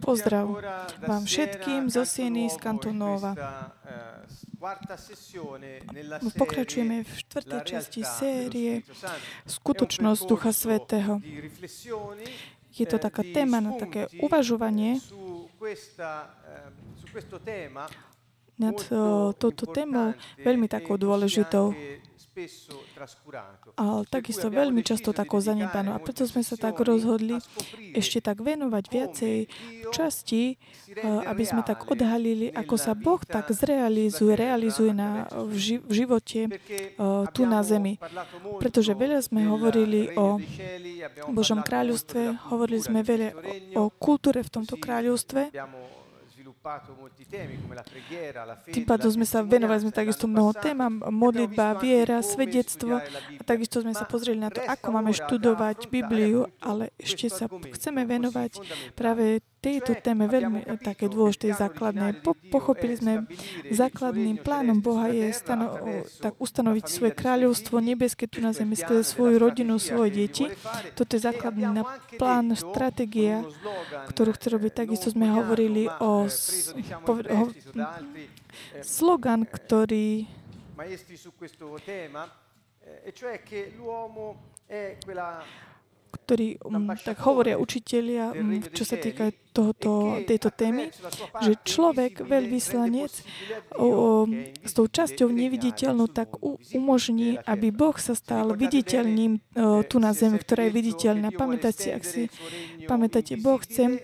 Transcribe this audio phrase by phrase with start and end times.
[0.00, 0.48] Pozdrav
[1.04, 3.36] vám všetkým zo Sieny z Kantonova.
[6.32, 8.80] Pokračujeme v štvrtej časti série
[9.44, 11.20] Skutočnosť Ducha Svetého.
[12.72, 15.04] Je to taká téma na také uvažovanie
[18.56, 18.78] nad
[19.36, 21.76] touto témou, veľmi takou dôležitou
[23.76, 25.96] ale takisto veľmi často takou zanedbanou.
[25.96, 27.38] A preto sme sa tak rozhodli
[27.92, 29.36] ešte tak venovať viacej
[29.92, 30.56] časti,
[31.02, 36.40] aby sme tak odhalili, ako sa Boh tak zrealizuje, realizuje na, v živote
[37.32, 37.96] tu na zemi.
[38.60, 40.38] Pretože veľa sme hovorili o
[41.32, 43.28] Božom kráľovstve, hovorili sme veľa
[43.76, 45.52] o, o kultúre v tomto kráľovstve,
[48.70, 53.02] tým pádom sme sa venovali sme takisto mnoho témam, modlitba, viera, svedectvo.
[53.38, 58.06] a takisto sme sa pozreli na to, ako máme študovať Bibliu, ale ešte sa chceme
[58.06, 58.62] venovať
[58.94, 62.18] práve tejto téme veľmi také dôležité základné.
[62.20, 63.12] Po, pochopili sme,
[63.70, 65.78] základným plánom Boha je stano,
[66.18, 70.50] tak ustanoviť svoje kráľovstvo nebeské tu na zemi, skrze svoju rodinu, svoje deti.
[70.98, 71.86] Toto je základný
[72.18, 73.46] plán, stratégia,
[74.10, 74.72] ktorú chce robiť.
[74.82, 76.26] Takisto sme hovorili o,
[77.06, 77.40] o, o
[78.82, 80.26] slogan, ktorý
[82.82, 85.42] e cioè che l'uomo è quella
[86.12, 90.88] ktorí um, tak hovoria učitelia, um, čo sa týka tohoto, tejto témy,
[91.44, 93.12] že človek, veľvyslanec,
[93.76, 93.94] o, o,
[94.64, 100.16] s tou časťou neviditeľnou, tak u, umožní, aby Boh sa stal viditeľným o, tu na
[100.16, 101.28] zemi, ktorá je viditeľná.
[101.36, 102.22] Pamätáte si, ak si
[102.86, 104.02] pamätáte, Boh chce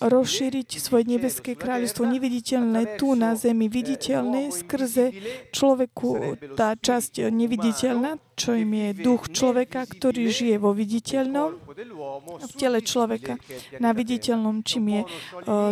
[0.00, 5.12] rozšíriť svoje nebeské kráľovstvo neviditeľné tu na zemi, viditeľné skrze
[5.50, 11.60] človeku, tá časť neviditeľná, čo im je duch človeka, ktorý žije vo viditeľnom,
[12.40, 13.36] v tele človeka,
[13.76, 15.02] na viditeľnom, čím je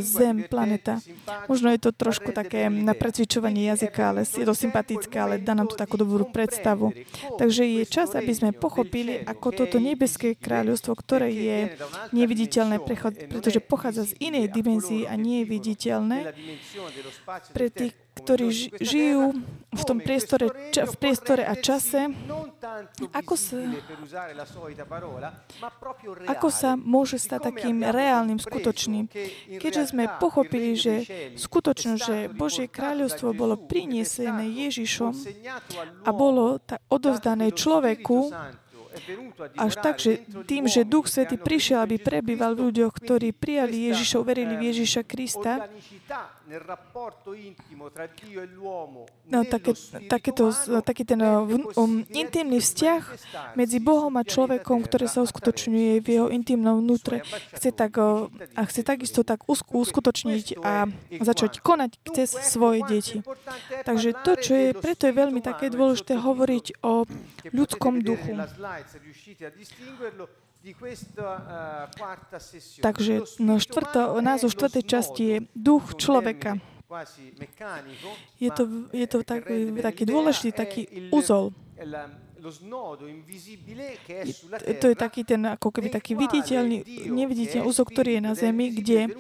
[0.05, 1.01] Zem, planeta.
[1.49, 5.73] Možno je to trošku také na precvičovanie jazyka, ale je to sympatické, ale dá nám
[5.73, 6.93] to takú dobrú predstavu.
[7.41, 11.59] Takže je čas, aby sme pochopili, ako toto nebeské kráľovstvo, ktoré je
[13.29, 16.19] pretože pochádza z inej dimenzii a nie je viditeľné,
[17.55, 18.51] pre tých, ktorí
[18.83, 19.31] žijú
[19.71, 22.11] v tom priestore, v priestore a čase,
[23.15, 23.63] ako sa,
[26.27, 29.07] ako sa môže stať takým reálnym, skutočným.
[29.63, 30.95] Keďže sme pochopili, že
[31.39, 35.15] skutočno, že Božie kráľovstvo bolo priniesené Ježišom
[36.03, 36.59] a bolo
[36.91, 38.35] odovzdané človeku,
[39.57, 44.17] až tak, že tým, že Duch Svety prišiel, aby prebýval v ľuďoch, ktorí prijali Ježiša,
[44.21, 45.67] uverili v Ježiša Krista,
[49.29, 49.77] no, také,
[50.09, 50.49] takéto,
[50.81, 53.03] taký ten um, intimný vzťah
[53.53, 57.21] medzi Bohom a človekom, ktorý sa uskutočňuje v jeho intimnom vnútre,
[57.53, 60.89] chce tak, a chce takisto tak uskutočniť a
[61.21, 63.21] začať konať cez svoje deti.
[63.85, 67.05] Takže to, čo je, preto je veľmi také dôležité hovoriť o
[67.53, 68.33] ľudskom duchu.
[72.83, 76.59] Takže no, štvrto, názov štvrtej časti je duch človeka.
[78.41, 79.45] Je to, je to tak,
[79.83, 80.83] taký dôležitý, taký
[81.13, 81.53] úzol
[84.79, 89.13] to je taký ten, ako keby taký viditeľný, neviditeľný úzok, ktorý je na zemi, kde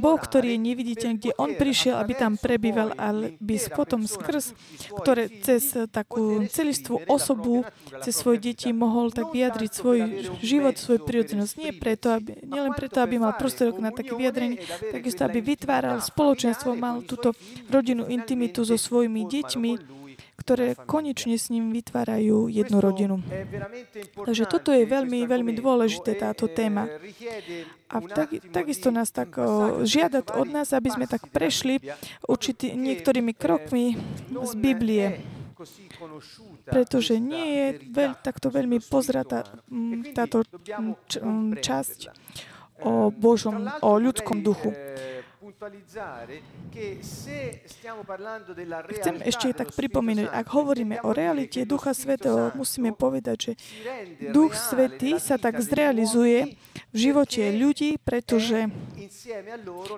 [0.00, 4.56] Boh, ktorý je neviditeľný, kde On prišiel, aby tam prebýval, ale by potom skrz,
[4.96, 7.64] ktoré cez takú celistvú osobu,
[8.00, 9.98] cez svoje deti mohol tak vyjadriť svoj
[10.40, 11.52] život, svoju prírodzenosť.
[11.60, 14.60] Nie preto, aby, nielen preto, aby mal prostorok na také vyjadrenie,
[14.90, 17.36] takisto, aby vytváral spoločenstvo, mal túto
[17.68, 20.01] rodinu, intimitu so svojimi deťmi,
[20.42, 23.22] ktoré konečne s ním vytvárajú jednu rodinu.
[24.18, 26.90] Takže toto je veľmi, veľmi dôležité, táto téma.
[27.86, 31.78] A tak, takisto nás tak o, žiada od nás, aby sme tak prešli
[32.26, 33.94] určitý, niektorými krokmi
[34.32, 35.22] z Biblie
[36.66, 39.46] pretože nie je veľ, takto veľmi pozratá
[40.14, 40.42] táto
[41.06, 41.22] č,
[41.62, 41.98] časť
[42.82, 44.74] o Božom, o ľudskom duchu.
[48.94, 53.52] Chcem ešte tak pripomenúť, ak hovoríme o realite Ducha Svetého, musíme povedať, že
[54.30, 56.54] Duch Svetý sa tak zrealizuje
[56.94, 58.70] v živote ľudí, pretože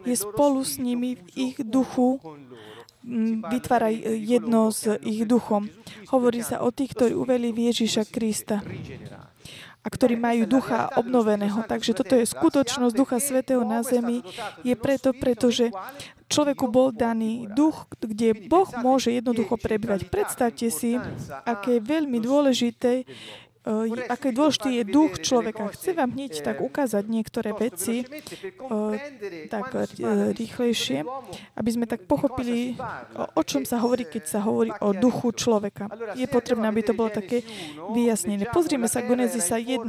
[0.09, 2.17] je spolu s nimi v ich duchu
[3.53, 5.69] vytvára jedno s ich duchom.
[6.09, 8.65] Hovorí sa o tých, ktorí uveli v Ježiša Krista
[9.85, 11.61] a ktorí majú ducha obnoveného.
[11.69, 14.25] Takže toto je skutočnosť Ducha Svetého na zemi.
[14.65, 15.69] Je preto, pretože
[16.33, 20.09] človeku bol daný duch, kde Boh môže jednoducho prebývať.
[20.09, 20.97] Predstavte si,
[21.45, 23.05] aké je veľmi dôležité
[24.13, 25.73] aký dôležitý je duch človeka.
[25.73, 28.05] Chcem vám hneď tak ukázať niektoré veci
[29.49, 29.73] tak
[30.37, 31.01] rýchlejšie,
[31.57, 32.77] aby sme tak pochopili,
[33.17, 35.89] o čom sa hovorí, keď sa hovorí o duchu človeka.
[36.13, 37.41] Je potrebné, aby to bolo také
[37.97, 38.45] vyjasnené.
[38.53, 39.81] Pozrime sa Genesisa 1.2.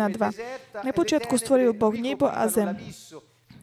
[0.80, 2.80] Na počiatku stvoril Boh nebo a zem.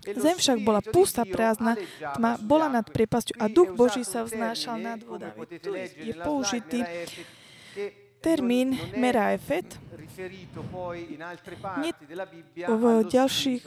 [0.02, 1.78] Zem však bola pustá, prázdna,
[2.18, 5.46] tma bola nad priepasťou a duch Boží sa vznášal nad vodami.
[5.62, 6.82] Tu je použitý
[8.18, 9.78] termín meraefet.
[12.68, 13.62] V, ďalších,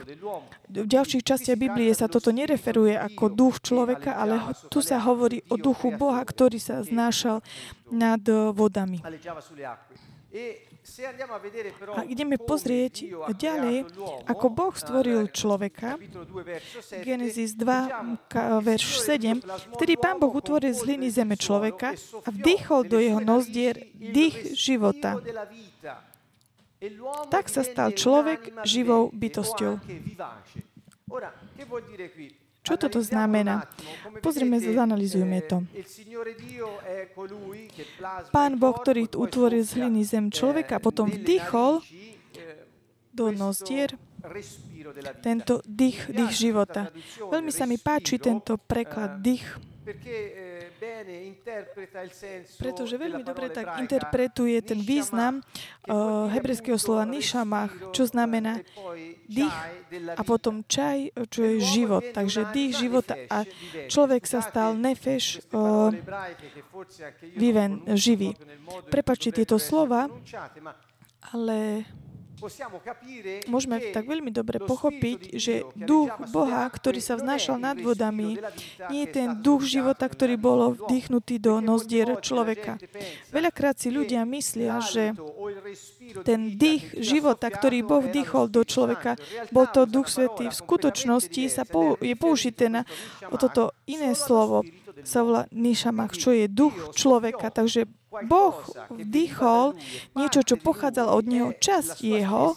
[0.69, 5.57] v ďalších častiach Biblie sa toto nereferuje ako duch človeka, ale tu sa hovorí o
[5.57, 7.41] duchu Boha, ktorý sa znášal
[7.89, 8.21] nad
[8.53, 9.01] vodami.
[11.97, 13.89] A ideme pozrieť ďalej,
[14.29, 15.97] ako Boh stvoril človeka,
[17.01, 18.29] Genesis 2,
[18.61, 19.41] verš 7,
[19.73, 25.17] ktorý Pán Boh utvoril z hliny zeme človeka a vdýchol do jeho nozdier dých života.
[27.31, 29.79] Tak sa stal človek živou bytosťou.
[32.65, 33.69] Čo toto znamená?
[34.25, 35.61] Pozrieme, zanalizujme to.
[38.33, 41.85] Pán Boh, ktorý utvoril z hliny zem človeka, potom vdychol
[43.13, 43.93] do nozdier
[45.21, 46.89] tento dých, dých života.
[47.21, 49.45] Veľmi sa mi páči tento preklad dých,
[52.59, 58.61] pretože veľmi dobre tak interpretuje ten význam uh, hebrejského slova nišamach, čo znamená
[59.25, 59.55] dých
[60.15, 62.03] a potom čaj, čo je život.
[62.13, 63.43] Takže dých života a
[63.87, 65.89] človek sa stal nefeš uh,
[67.35, 68.37] viven, živý.
[68.89, 70.09] Prepačte tieto slova,
[71.33, 71.85] ale
[73.47, 78.37] Môžeme tak veľmi dobre pochopiť, že duch Boha, ktorý sa vznášal nad vodami,
[78.91, 82.77] nie je ten duch života, ktorý bol vdýchnutý do nozdier človeka.
[83.31, 85.15] Veľakrát si ľudia myslia, že
[86.27, 89.15] ten dých života, ktorý Boh vdýchol do človeka,
[89.49, 90.51] bol to duch svetý.
[90.51, 91.63] V skutočnosti sa
[92.03, 92.83] je použité na
[93.35, 94.63] toto iné slovo,
[95.03, 97.51] sa volá Nišamach, čo je duch človeka.
[97.51, 97.87] Takže
[98.23, 98.55] Boh
[98.95, 99.75] vdýchol
[100.15, 102.55] niečo, čo pochádzalo od Neho, časť Jeho,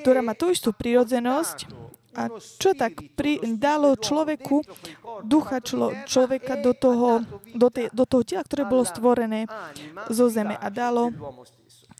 [0.00, 1.68] ktorá má tú istú prírodzenosť,
[2.14, 4.62] a čo tak pri, dalo človeku,
[5.26, 9.50] ducha člo, človeka do toho, do, tej, do toho tela, ktoré bolo stvorené
[10.14, 11.10] zo zeme a dalo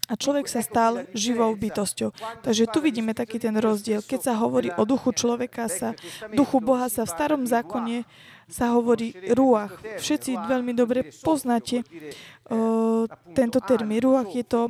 [0.04, 2.12] a človek sa stal živou bytosťou.
[2.44, 4.04] Takže tu vidíme taký ten rozdiel.
[4.04, 5.96] Keď sa hovorí o duchu človeka, sa,
[6.36, 8.04] duchu Boha sa v starom zákone
[8.48, 9.72] sa hovorí ruach.
[9.98, 14.00] Všetci veľmi dobre poznáte uh, tento termín.
[14.00, 14.60] Ruach je to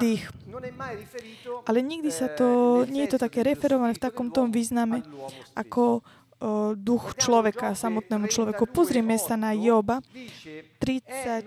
[0.00, 0.24] dých.
[1.68, 5.04] Ale nikdy sa to, nie je to také referované v takomto význame
[5.52, 8.64] ako uh, duch človeka, samotnému človeku.
[8.70, 10.00] Pozrieme sa na Joba
[10.80, 11.44] 30,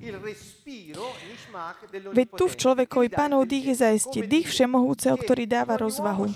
[0.00, 0.66] 2.8.
[0.66, 3.64] Qui invece lo usa come soffio in ogni uomo Veď tu v človekovi pánov dých
[3.72, 6.28] je zaiste dých všemohúceho, ktorý dáva rozvahu.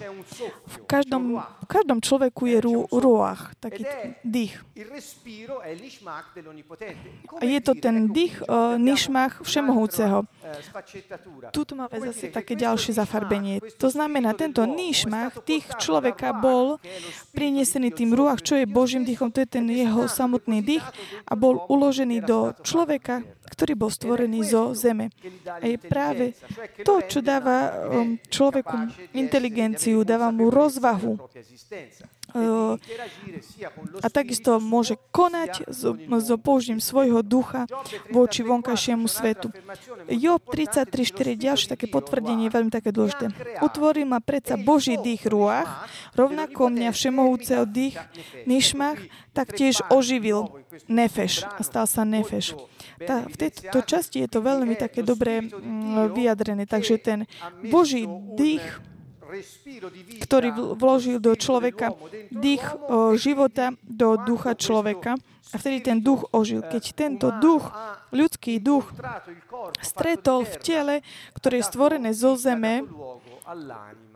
[0.67, 3.85] V každom, v každom človeku je rú, rúach, taký
[4.25, 4.57] dých.
[7.41, 10.25] A je to ten dých uh, nišmach všemohúceho.
[11.53, 13.61] Tu máme zase také ďalšie zafarbenie.
[13.77, 16.81] To znamená, tento nišmach tých človeka bol
[17.37, 20.85] prinesený tým rúach, čo je Božím dýchom, to je ten jeho samotný dých
[21.29, 25.11] a bol uložený do človeka, ktorý bol stvorený zo zeme.
[25.45, 26.39] A je práve
[26.87, 31.19] to, čo dáva um, človeku inteligenciu, dáva mu rozvahu.
[34.01, 37.67] A takisto môže konať so, so použitím svojho ducha
[38.11, 39.53] voči vonkajšiemu svetu.
[40.11, 43.33] Job 33.4 ďalšie také potvrdenie je veľmi také dôležité.
[43.61, 47.99] Utvoril ma predsa Boží dých rúach, rovnako mňa všemohúceho dých
[48.47, 48.99] nišmach,
[49.35, 50.51] taktiež oživil
[50.87, 52.55] nefeš a stal sa nefeš.
[53.01, 56.69] Tá, v tejto časti je to veľmi také dobre mm, vyjadrené.
[56.69, 57.19] Takže ten
[57.73, 58.05] Boží
[58.37, 58.63] dých,
[60.27, 61.95] ktorý vložil do človeka
[62.31, 62.63] dých
[63.17, 65.17] života do ducha človeka,
[65.51, 66.63] a vtedy ten duch ožil.
[66.63, 67.75] Keď tento duch,
[68.15, 68.87] ľudský duch,
[69.83, 70.95] stretol v tele,
[71.35, 72.87] ktoré je stvorené zo zeme,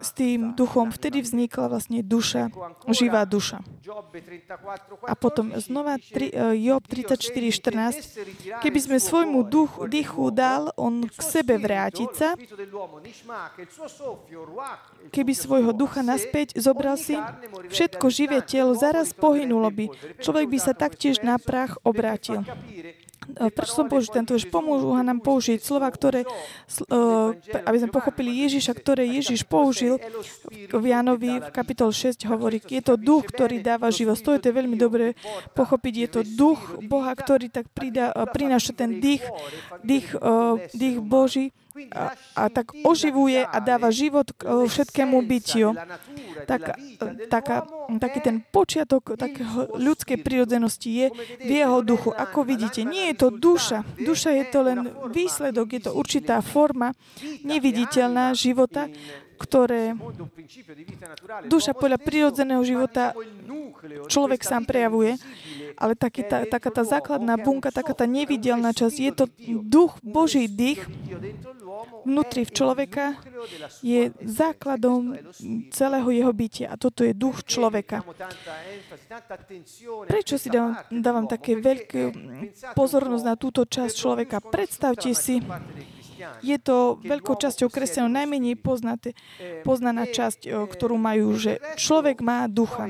[0.00, 2.52] s tým duchom, vtedy vznikla vlastne duša,
[2.92, 3.64] živá duša.
[5.04, 8.60] A potom znova tri, uh, Job 34.14.
[8.62, 12.36] Keby sme svojmu duchu, dýchu dal on k sebe vrátiť sa,
[15.10, 17.18] keby svojho ducha naspäť zobral si,
[17.68, 19.86] všetko živé telo zaraz pohynulo by.
[20.20, 22.44] Človek by sa taktiež na prach obrátil.
[23.32, 24.46] Prečo som použil tento verš?
[24.52, 26.28] Pomôžu nám použiť slova, ktoré,
[27.64, 29.96] aby sme pochopili Ježiša, ktoré Ježiš použil
[30.52, 34.20] v Jánovi v kapitol 6 hovorí, je to duch, ktorý dáva život.
[34.20, 35.16] To je to veľmi dobre
[35.56, 35.94] pochopiť.
[35.96, 37.72] Je to duch Boha, ktorý tak
[38.30, 39.24] prináša ten dých,
[39.80, 40.12] dých,
[40.76, 41.56] dých Boží
[41.90, 45.74] a, a tak oživuje a dáva život k všetkému bytiu.
[46.46, 46.78] Tak,
[47.26, 47.66] taká,
[47.98, 51.06] taký ten počiatok takého ľudskej prírodzenosti je
[51.42, 52.14] v jeho duchu.
[52.14, 53.82] Ako vidíte, nie je to duša.
[53.98, 54.78] Duša je to len
[55.10, 56.94] výsledok, je to určitá forma
[57.42, 58.86] neviditeľná života,
[59.34, 59.94] ktoré
[61.50, 63.12] duša podľa prirodzeného života
[64.08, 65.18] človek sám prejavuje,
[65.76, 69.24] ale taký tá, taká tá základná bunka, taká tá nevidelná časť, je to
[69.66, 70.82] duch, Boží dých
[72.04, 73.16] vnútri v človeka
[73.80, 75.16] je základom
[75.72, 78.04] celého jeho bytia a toto je duch človeka.
[80.06, 82.02] Prečo si dávam, dávam také veľké
[82.76, 84.36] pozornosť na túto časť človeka?
[84.44, 85.40] Predstavte si,
[86.40, 89.12] je to veľkou časťou kresťanov najmenej poznaté,
[89.66, 92.88] poznaná časť, ktorú majú, že človek má ducha.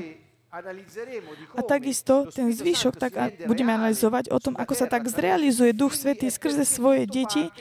[0.55, 3.11] A takisto ten zvyšok tak
[3.43, 7.51] budeme analyzovať o tom, ako sa tak zrealizuje Duch Svetý skrze svoje deti,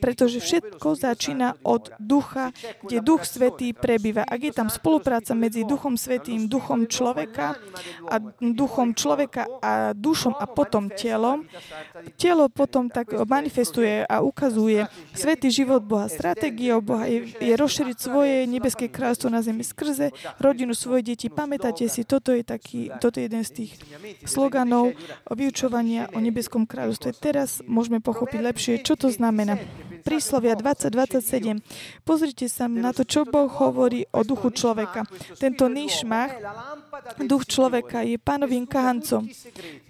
[0.00, 4.24] pretože všetko začína od ducha, kde Duch Svetý prebýva.
[4.24, 7.60] Ak je tam spolupráca medzi Duchom Svetým, Duchom človeka
[8.08, 11.44] a Duchom človeka a dušom a potom telom,
[12.16, 16.08] telo potom tak manifestuje a ukazuje Svetý život Boha.
[16.08, 21.28] Stratégia Boha je, je rozšíriť svoje nebeské kráľstvo na zemi skrze rodinu svoje deti.
[21.28, 23.72] Pamätáte si, toto je, taký, toto je jeden z tých
[24.24, 24.96] sloganov
[25.28, 27.16] vyučovania o nebeskom kráľovstve.
[27.18, 29.60] Teraz môžeme pochopiť lepšie, čo to znamená.
[30.00, 31.60] Príslovia 2027.
[32.02, 35.04] Pozrite sa na to, čo Boh hovorí o duchu človeka.
[35.36, 36.32] Tento níšmach,
[37.20, 39.28] duch človeka, je pánovým kahancom.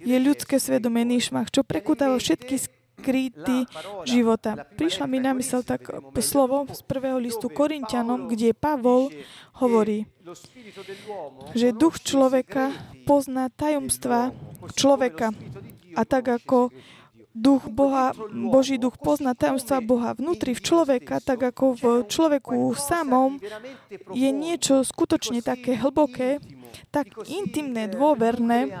[0.01, 2.55] Je ľudské svedomie níšmach, čo prekutáva všetky
[3.01, 3.65] skryty
[4.05, 4.67] života.
[4.77, 5.89] Prišla mi na mysel tak
[6.21, 9.09] slovo z prvého listu Korintianom, kde Pavol
[9.57, 10.05] hovorí,
[11.57, 12.69] že duch človeka
[13.09, 14.29] pozná tajomstva
[14.77, 15.33] človeka.
[15.97, 16.71] A tak ako
[17.31, 23.39] duch Boha, Boží duch pozná tajomstva Boha vnútri v človeka, tak ako v človeku samom
[24.11, 26.43] je niečo skutočne také hlboké,
[26.91, 28.71] tak intimné, dôverné,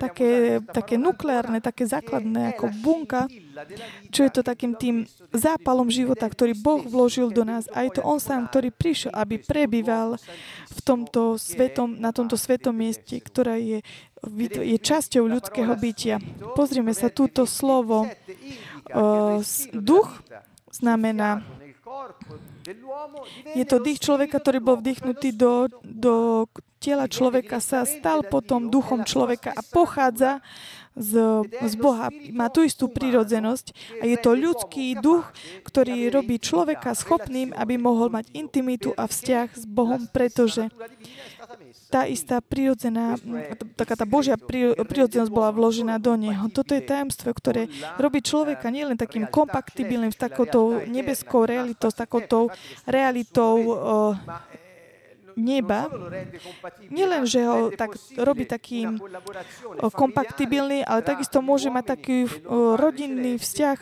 [0.00, 3.28] také, také nukleárne, také základné ako bunka,
[4.12, 7.68] čo je to takým tým zápalom života, ktorý Boh vložil do nás.
[7.72, 10.16] A je to On sám, ktorý prišiel, aby prebýval
[10.68, 13.84] v tomto svetom, na tomto svetom mieste, ktorá je
[14.42, 16.18] je časťou ľudského bytia.
[16.58, 18.08] Pozrime sa túto slovo.
[19.72, 20.08] Duch
[20.70, 21.42] znamená,
[23.56, 26.44] je to dých človeka, ktorý bol vdychnutý do, do
[26.78, 30.44] tela človeka, sa stal potom duchom človeka a pochádza
[30.98, 32.10] z, z Boha.
[32.34, 33.72] Má tú istú prírodzenosť
[34.02, 35.24] a je to ľudský duch,
[35.64, 40.66] ktorý robí človeka schopným, aby mohol mať intimitu a vzťah s Bohom, pretože
[41.86, 43.16] tá istá prirodzená,
[43.78, 44.36] taká tá Božia
[44.82, 46.50] prirodzenosť bola vložená do neho.
[46.52, 52.52] Toto je tajomstvo, ktoré robí človeka nielen takým kompaktibilným s takouto nebeskou realitou, s takouto
[52.84, 53.78] realitou
[55.38, 55.86] neba,
[56.90, 58.98] nielen, že ho tak robí takým
[59.94, 62.26] kompaktibilný, ale takisto môže mať taký
[62.74, 63.78] rodinný vzťah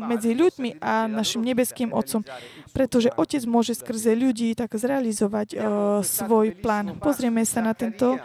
[0.00, 2.24] medzi ľuďmi a našim nebeským Otcom,
[2.72, 5.60] pretože Otec môže skrze ľudí tak zrealizovať
[6.00, 6.96] svoj plán.
[6.96, 8.16] Pozrieme sa na tento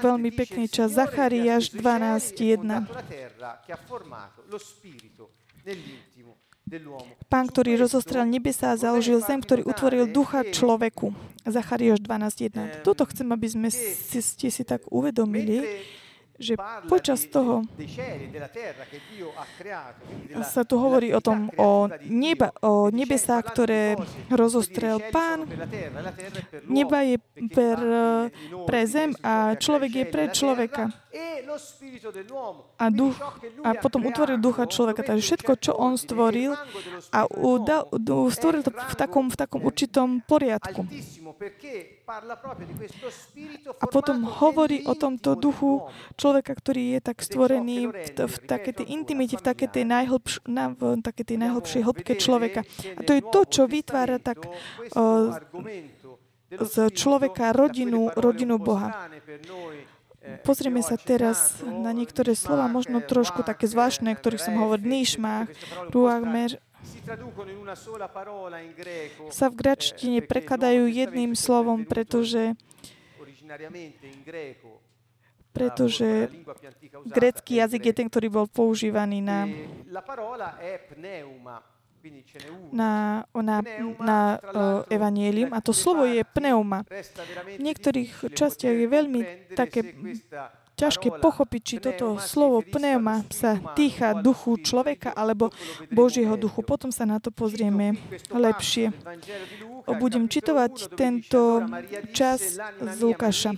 [0.00, 0.96] veľmi pekný čas.
[0.96, 2.88] Zachariáš 12.1.
[7.28, 11.12] Pán, ktorý rozostrel nebesa a založil zem, ktorý utvoril ducha človeku.
[11.44, 12.80] Zachariáš 12.1.
[12.80, 15.84] Toto chcem, aby sme si, ste si tak uvedomili,
[16.34, 16.58] že
[16.90, 17.62] počas toho
[20.42, 23.82] sa tu hovorí o tom, o, neba, o nebesách, ktoré
[24.34, 25.46] rozostrel pán.
[26.66, 27.16] Neba je
[27.54, 27.78] per,
[28.66, 30.90] pre zem a človek je pre človeka.
[32.78, 33.14] A, duch,
[33.62, 35.06] a potom utvoril ducha človeka.
[35.06, 36.58] Takže všetko, čo on stvoril
[37.14, 37.86] a udal,
[38.34, 40.82] stvoril to v takom, v takom určitom poriadku.
[43.78, 45.86] A potom hovorí o tomto duchu
[46.18, 50.74] človeka, ktorý je tak stvorený v, v také tej intimite, v také tej, najhlbš, na,
[50.74, 52.66] v také tej najhlbšej hĺbke človeka.
[52.98, 55.30] A to je to, čo vytvára tak uh,
[56.60, 59.10] z človeka rodinu, rodinu Boha.
[60.40, 65.52] Pozrieme sa teraz na niektoré slova, možno trošku také zvláštne, ktorých som hovoril, níšmach,
[65.92, 66.56] ruachmer,
[69.28, 72.56] sa v gračtine prekladajú jedným slovom, pretože
[75.54, 76.28] pretože
[77.06, 79.46] grecký jazyk je ten, ktorý bol používaný na
[82.72, 83.56] na, na,
[84.00, 86.82] na uh, evanielium a to slovo je pneuma.
[87.58, 89.20] V niektorých častiach je veľmi
[89.54, 89.80] také
[90.74, 95.54] ťažké pochopiť, či toto slovo pneuma sa týka duchu človeka alebo
[95.90, 96.66] Božieho duchu.
[96.66, 97.94] Potom sa na to pozrieme
[98.30, 98.90] lepšie.
[99.86, 101.62] Budem čitovať tento
[102.16, 103.54] čas z Lukáša.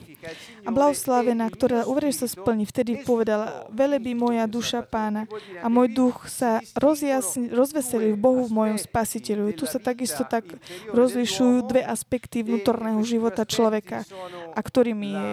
[0.66, 5.24] A blahoslavená, ktorá uverí sa splní, vtedy povedala, by moja duša pána
[5.62, 9.56] a môj duch sa rozjasni, rozveselí v Bohu v mojom spasiteľu.
[9.56, 10.44] Tu sa takisto tak
[10.92, 14.04] rozlišujú dve aspekty vnútorného života človeka,
[14.52, 15.32] a ktorými je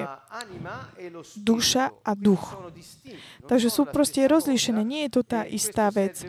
[1.37, 2.57] duša a duch.
[3.45, 6.25] Takže sú proste rozlíšené, nie je to tá istá vec.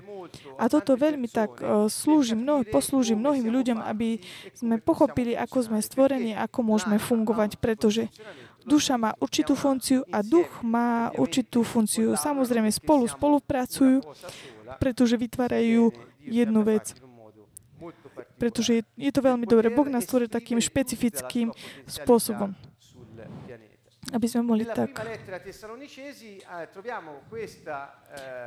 [0.61, 1.56] A toto veľmi tak
[1.88, 4.20] slúži mnoho, poslúži mnohým ľuďom, aby
[4.52, 8.12] sme pochopili, ako sme stvorení, ako môžeme fungovať, pretože
[8.68, 12.12] duša má určitú funkciu a duch má určitú funkciu.
[12.16, 14.04] Samozrejme spolu spolupracujú,
[14.80, 16.92] pretože vytvárajú jednu vec.
[18.40, 19.68] Pretože je to veľmi dobré.
[19.73, 21.52] Boh nás stvoril takým špecifickým
[21.88, 22.52] spôsobom
[24.14, 24.94] aby sme mohli tak...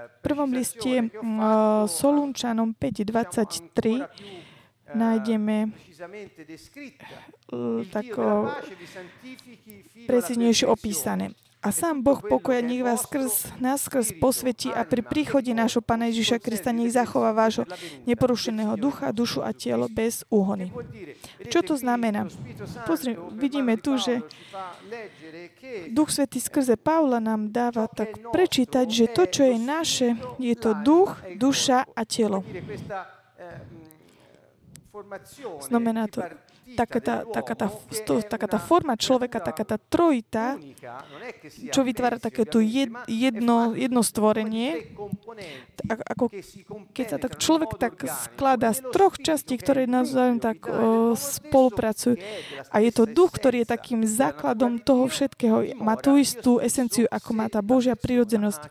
[0.07, 1.11] V prvom liste
[1.91, 5.75] Solunčanom 5.23 nájdeme
[7.91, 8.07] tak
[10.07, 11.35] preciznejšie opísané.
[11.57, 16.05] A sám Boh pokoja nech vás skrz, nás skrz posvetí a pri príchode nášho Pána
[16.13, 17.65] Ježiša Krista nech zachová vášho
[18.05, 20.69] neporušeného ducha, dušu a telo bez úhony.
[21.49, 22.29] Čo to znamená?
[22.85, 24.21] Pozri, vidíme tu, že
[25.89, 30.77] Duch Svetý skrze Pavla nám dáva tak prečítať, že to, čo je naše, je to
[30.85, 32.45] duch, duša a telo.
[35.61, 36.21] Znamená to,
[36.75, 37.67] taká tá, taká, tá,
[38.27, 40.59] taká tá forma človeka, taká tá trojita,
[41.71, 44.91] čo vytvára takéto jedno, jedno stvorenie,
[45.87, 46.33] ako
[46.91, 52.19] keď sa tak človek tak skladá z troch častí, ktoré navzájom tak o, spolupracujú.
[52.73, 55.77] A je to duch, ktorý je takým základom toho všetkého.
[55.79, 58.67] Má tú istú esenciu, ako má tá Božia prírodzenosť.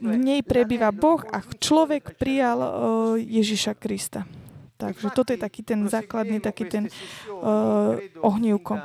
[0.00, 2.58] V nej prebýva Boh a človek prijal
[3.20, 4.24] Ježiša Krista.
[4.80, 6.88] Takže toto je taký ten základný, taký ten
[7.28, 8.80] uh, ohnívko.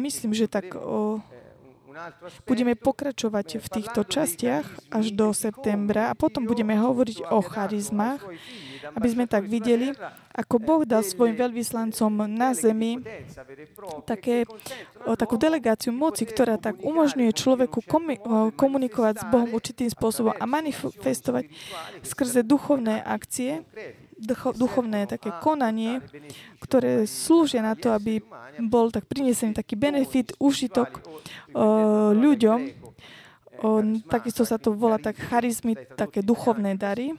[0.00, 1.18] Myslím, že tak uh,
[2.46, 8.22] budeme pokračovať v týchto častiach až do septembra a potom budeme hovoriť o charizmách,
[8.94, 9.92] aby sme tak videli,
[10.30, 13.02] ako Boh dal svojim veľvyslancom na zemi
[14.06, 14.46] také,
[15.04, 17.84] o, takú delegáciu moci, ktorá tak umožňuje človeku
[18.54, 21.50] komunikovať s Bohom určitým spôsobom a manifestovať
[22.06, 23.66] skrze duchovné akcie,
[24.54, 26.04] duchovné také konanie,
[26.60, 28.20] ktoré slúžia na to, aby
[28.60, 31.00] bol tak prinesený taký benefit, užitok
[31.56, 32.60] o, ľuďom.
[34.08, 37.12] Takisto sa to volá tak charizmy, také duchovné dary.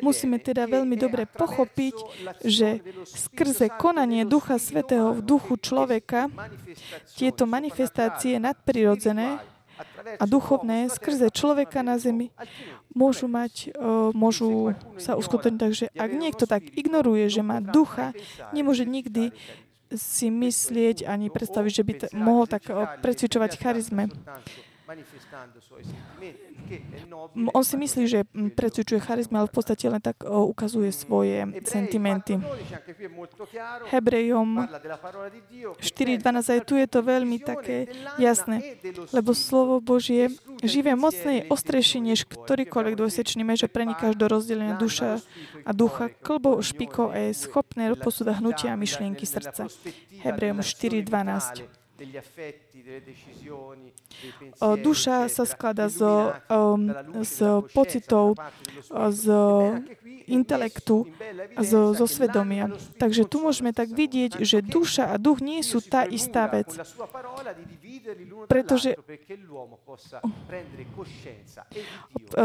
[0.00, 1.96] Musíme teda veľmi dobre pochopiť,
[2.40, 6.32] že skrze konanie Ducha Svetého v duchu človeka
[7.12, 9.44] tieto manifestácie nadprirodzené
[10.18, 12.30] a duchovné skrze človeka na zemi
[12.92, 13.72] môžu mať,
[14.12, 15.60] môžu sa uskutočniť.
[15.60, 18.12] Takže ak niekto tak ignoruje, že má ducha,
[18.52, 19.30] nemôže nikdy
[19.92, 22.64] si myslieť ani predstaviť, že by t- mohol tak
[23.04, 24.08] precvičovať charizme.
[27.52, 28.24] On si myslí, že
[28.56, 32.38] predsúčuje charizma, ale v podstate len tak ukazuje svoje sentimenty.
[33.90, 34.68] Hebrejom
[35.80, 38.78] 4.12 aj tu je to veľmi také jasné,
[39.12, 44.76] lebo slovo Božie živé, mocné je ostrejšie než ktorýkoľvek dvojsečný meč a preniká do rozdelenia
[44.76, 45.20] duša
[45.66, 49.68] a ducha, klbou, špikov a je schopné posúda hnutia a myšlienky srdca.
[50.22, 51.81] Hebrejom 4.12.
[54.82, 56.00] Duša sa skladá z,
[57.22, 57.36] z
[57.74, 58.34] pocitov,
[59.10, 59.24] z
[60.26, 61.08] intelektu
[61.60, 62.70] zo, zo svedomia.
[62.98, 66.68] Takže tu môžeme tak vidieť, že duša a duch nie sú tá istá vec.
[68.50, 68.98] Pretože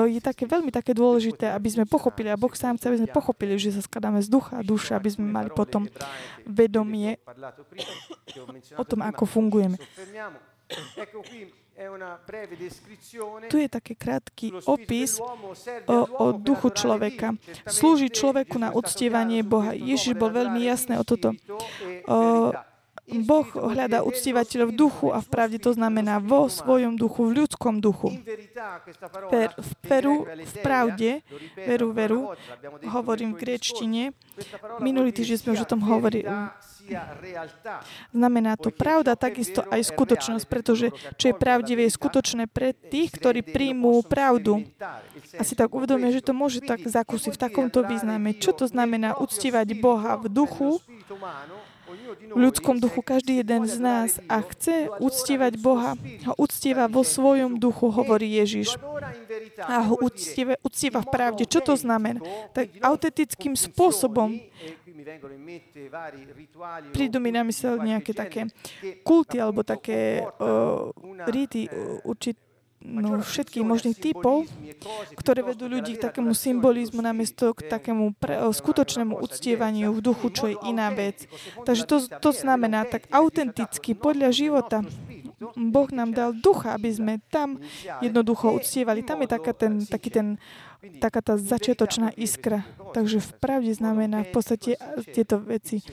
[0.07, 3.57] je také veľmi také dôležité, aby sme pochopili, a Boh sám chce, aby sme pochopili,
[3.57, 5.89] že sa skladáme z ducha a duša, aby sme mali potom
[6.45, 7.17] vedomie
[8.77, 9.77] o tom, ako fungujeme.
[13.53, 17.37] Tu je taký krátky opis o, o duchu človeka.
[17.69, 19.77] Slúži človeku na uctievanie Boha.
[19.77, 21.37] Ježiš bol veľmi jasný o toto.
[22.09, 22.49] O,
[23.07, 27.79] Boh hľadá uctievateľov v duchu a v pravde to znamená vo svojom duchu, v ľudskom
[27.79, 28.11] duchu.
[29.31, 31.11] Per, v Peru, v pravde,
[31.55, 32.21] veru, veru,
[32.83, 34.03] hovorím v grečtine.
[34.83, 36.27] Minulý týždeň sme už o tom hovorili.
[38.11, 43.39] Znamená to pravda, takisto aj skutočnosť, pretože čo je pravdivé, je skutočné pre tých, ktorí
[43.43, 44.67] príjmú pravdu.
[45.35, 48.35] A si tak uvedomia, že to môže tak zakúsiť v takomto význame.
[48.35, 50.83] Čo to znamená uctívať Boha v duchu,
[52.35, 55.95] v ľudskom duchu každý jeden z nás a chce uctievať Boha,
[56.27, 58.75] ho uctieva vo svojom duchu, hovorí Ježiš.
[59.63, 61.43] A ho uctieva, uctieva v pravde.
[61.47, 62.19] Čo to znamená?
[62.51, 64.35] Tak autentickým spôsobom.
[66.91, 68.51] prídu mi na mysel nejaké také
[69.07, 70.91] kulty alebo také uh,
[71.31, 72.46] rity uh, určité
[72.87, 74.47] no, všetkých možných typov,
[75.19, 80.47] ktoré vedú ľudí k takému symbolizmu namiesto k takému pre, skutočnému uctievaniu v duchu, čo
[80.47, 81.27] je iná vec.
[81.67, 84.77] Takže to, to znamená tak autenticky, podľa života.
[85.53, 87.61] Boh nám dal ducha, aby sme tam
[88.01, 89.05] jednoducho uctievali.
[89.05, 90.27] Tam je taká ten, taký ten,
[90.97, 92.65] taká tá začiatočná iskra.
[92.95, 94.79] Takže v pravde znamená v podstate
[95.13, 95.83] tieto veci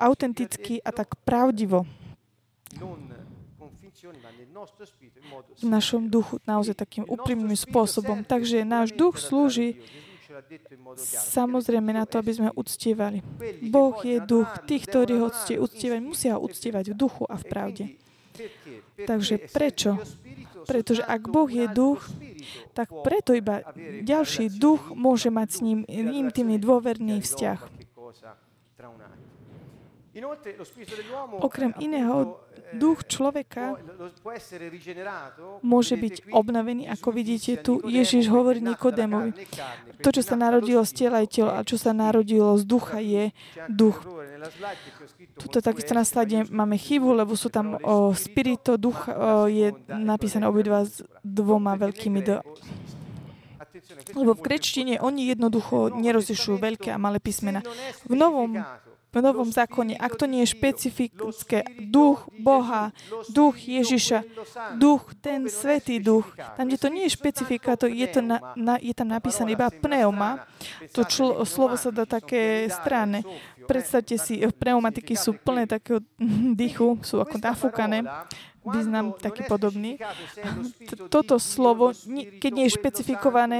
[0.00, 1.86] autenticky a tak pravdivo
[5.58, 8.22] v našom duchu naozaj takým úprimným spôsobom.
[8.22, 9.80] Takže náš duch slúži
[11.08, 13.24] samozrejme na to, aby sme uctievali.
[13.72, 14.48] Boh je duch.
[14.68, 17.84] Tí, ktorí ho uctievať, musia ho uctievať v duchu a v pravde.
[19.08, 19.98] Takže prečo?
[20.68, 22.04] Pretože ak Boh je duch,
[22.76, 23.64] tak preto iba
[24.04, 27.60] ďalší duch môže mať s ním intimný dôverný vzťah.
[31.38, 32.42] Okrem iného,
[32.74, 33.78] duch človeka
[35.64, 37.80] môže byť obnovený, ako vidíte tu.
[37.86, 39.32] Ježiš hovorí Nikodémovi.
[40.02, 43.30] To, čo sa narodilo z tela, je telo, a čo sa narodilo z ducha, je
[43.70, 44.02] duch.
[45.38, 50.46] Tuto takisto na slade máme chybu, lebo sú tam o, spirito, duch o, je napísané
[50.46, 52.38] obidva s dvoma veľkými d.
[54.14, 57.62] Lebo v grečtine oni jednoducho nerozlišujú veľké a malé písmena.
[58.06, 58.58] V novom
[59.08, 62.92] v Novom zákone, ak to nie je špecifické, duch Boha,
[63.32, 64.20] duch Ježiša,
[64.76, 68.76] duch, ten svetý duch, tam, kde to nie je špecifika, to je, to na, na,
[68.76, 70.44] je tam napísané iba pneuma,
[70.92, 73.24] to člo, slovo sa dá také strane.
[73.64, 76.04] Predstavte si, pneumatiky sú plné takého
[76.60, 78.04] dýchu, sú ako nafúkané
[78.70, 79.96] význam taký podobný.
[81.08, 81.92] Toto slovo,
[82.38, 83.58] keď nie je špecifikované,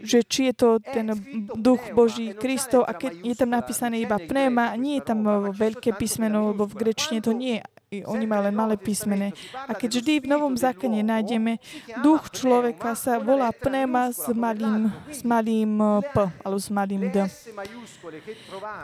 [0.00, 1.12] že či je to ten
[1.54, 6.52] duch Boží Kristov a keď je tam napísané iba pnema, nie je tam veľké písmeno,
[6.52, 9.30] lebo v grečtine to nie je oni majú len malé písmene.
[9.54, 11.62] A keď vždy v Novom zákone nájdeme,
[12.02, 17.16] duch človeka sa volá pnema s malým, s malým P, alebo s malým D.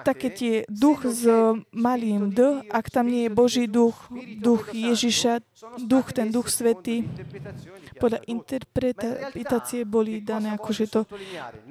[0.07, 1.27] Také tie duch s
[1.75, 3.97] malým D, ak tam nie je Boží duch,
[4.39, 5.43] duch Ježiša,
[5.83, 7.03] duch, ten duch svetý,
[7.99, 11.01] podľa interpretácie boli dané akože to.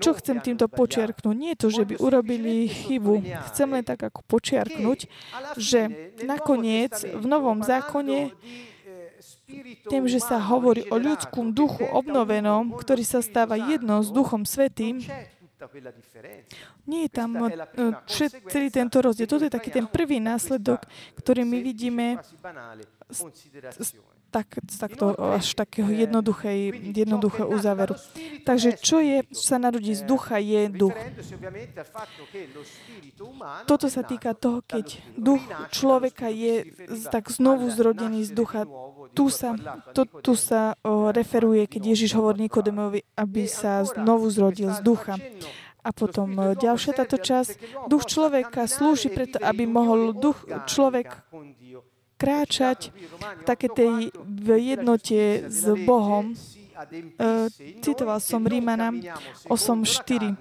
[0.04, 1.36] Čo chcem týmto počiarknúť?
[1.36, 3.24] Nie je to, že by urobili chybu.
[3.52, 5.08] Chcem len tak ako počiarknúť,
[5.56, 8.34] že nakoniec v Novom zákone
[9.88, 15.04] tým, že sa hovorí o ľudskom duchu obnovenom, ktorý sa stáva jedno s Duchom Svetým,
[16.90, 17.38] nie je tam
[18.50, 19.30] celý tento rozdiel.
[19.30, 20.82] Toto je taký ten prvý následok,
[21.22, 22.18] ktorý my vidíme
[24.32, 28.00] tak, takto až takého jednoduchej, jednoduchého uzáveru.
[28.48, 30.96] Takže čo je, čo sa narodí z ducha, je duch.
[33.68, 35.44] Toto sa týka toho, keď duch
[35.76, 36.72] človeka je
[37.12, 38.64] tak znovu zrodený z ducha.
[39.12, 39.60] Tu sa,
[39.92, 45.20] to, tu sa o, referuje, keď Ježiš hovorí Nikodemovi, aby sa znovu zrodil z ducha.
[45.82, 47.58] A potom ďalšia táto časť.
[47.90, 51.26] Duch človeka slúži preto, aby mohol duch človek
[52.22, 56.38] kráčať v také tej v jednote s Bohom.
[57.22, 57.46] Uh,
[57.86, 58.90] citoval som Rímana
[59.46, 60.34] 8.4,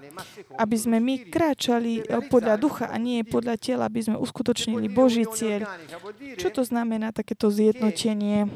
[0.57, 5.21] aby sme my kráčali e, podľa ducha a nie podľa tela, aby sme uskutočnili Boží
[5.29, 5.69] cieľ.
[6.41, 8.49] Čo to znamená takéto zjednotenie?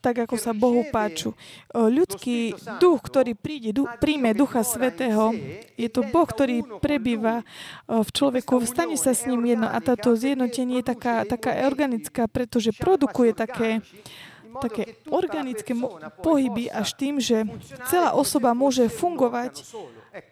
[0.00, 1.36] Tak ako sa Bohu páču.
[1.72, 5.32] Ľudský duch, ktorý príde, duch, príjme Ducha Svetého,
[5.76, 7.44] je to Boh, ktorý prebýva
[7.86, 12.72] v človeku, stane sa s ním jedno a táto zjednotenie je taká, taká organická, pretože
[12.72, 13.84] produkuje také,
[14.64, 15.76] také organické
[16.24, 17.44] pohyby až tým, že
[17.92, 19.62] celá osoba môže fungovať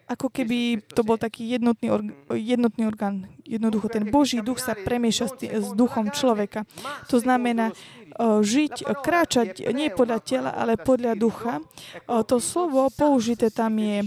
[0.09, 3.31] ako keby to bol taký jednotný, org- jednotný orgán.
[3.47, 6.67] Jednoducho ten Boží duch sa premieša s, tý, s duchom človeka.
[7.07, 7.71] To znamená,
[8.19, 11.63] žiť, kráčať nie podľa tela, ale podľa ducha.
[12.05, 14.03] To slovo použité tam je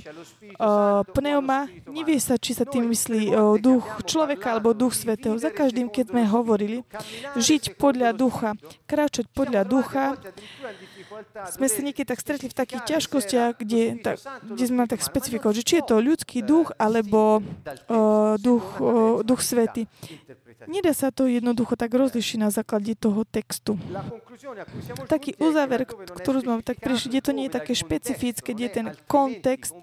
[1.17, 1.67] pneuma.
[1.89, 5.41] Nevie sa, či sa tým myslí duch človeka alebo duch svetého.
[5.41, 6.85] Za každým, keď sme hovorili,
[7.41, 8.53] žiť podľa ducha,
[8.85, 10.21] kráčať podľa ducha,
[11.53, 15.67] sme sa niekedy tak stretli v takých ťažkostiach, kde, tak, kde sme tak specifikovali, že
[15.67, 19.89] či je to ľudský duch alebo uh, duch, uh, duch svety.
[20.71, 23.79] Nedá sa to jednoducho tak rozlišiť na základe toho textu.
[25.09, 29.75] Taký uzáver, ktorú sme tak prišli, kde to nie je také špecifické, kde ten kontext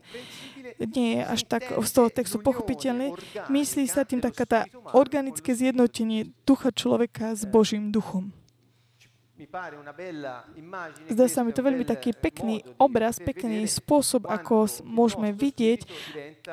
[0.79, 3.15] nie je až tak z toho textu pochopiteľný.
[3.51, 4.59] Myslí sa tým taká tá
[4.95, 8.31] organické zjednotenie ducha človeka s Božím duchom.
[11.07, 15.87] Zdá sa mi to veľmi taký pekný obraz, pekný spôsob, ako môžeme vidieť,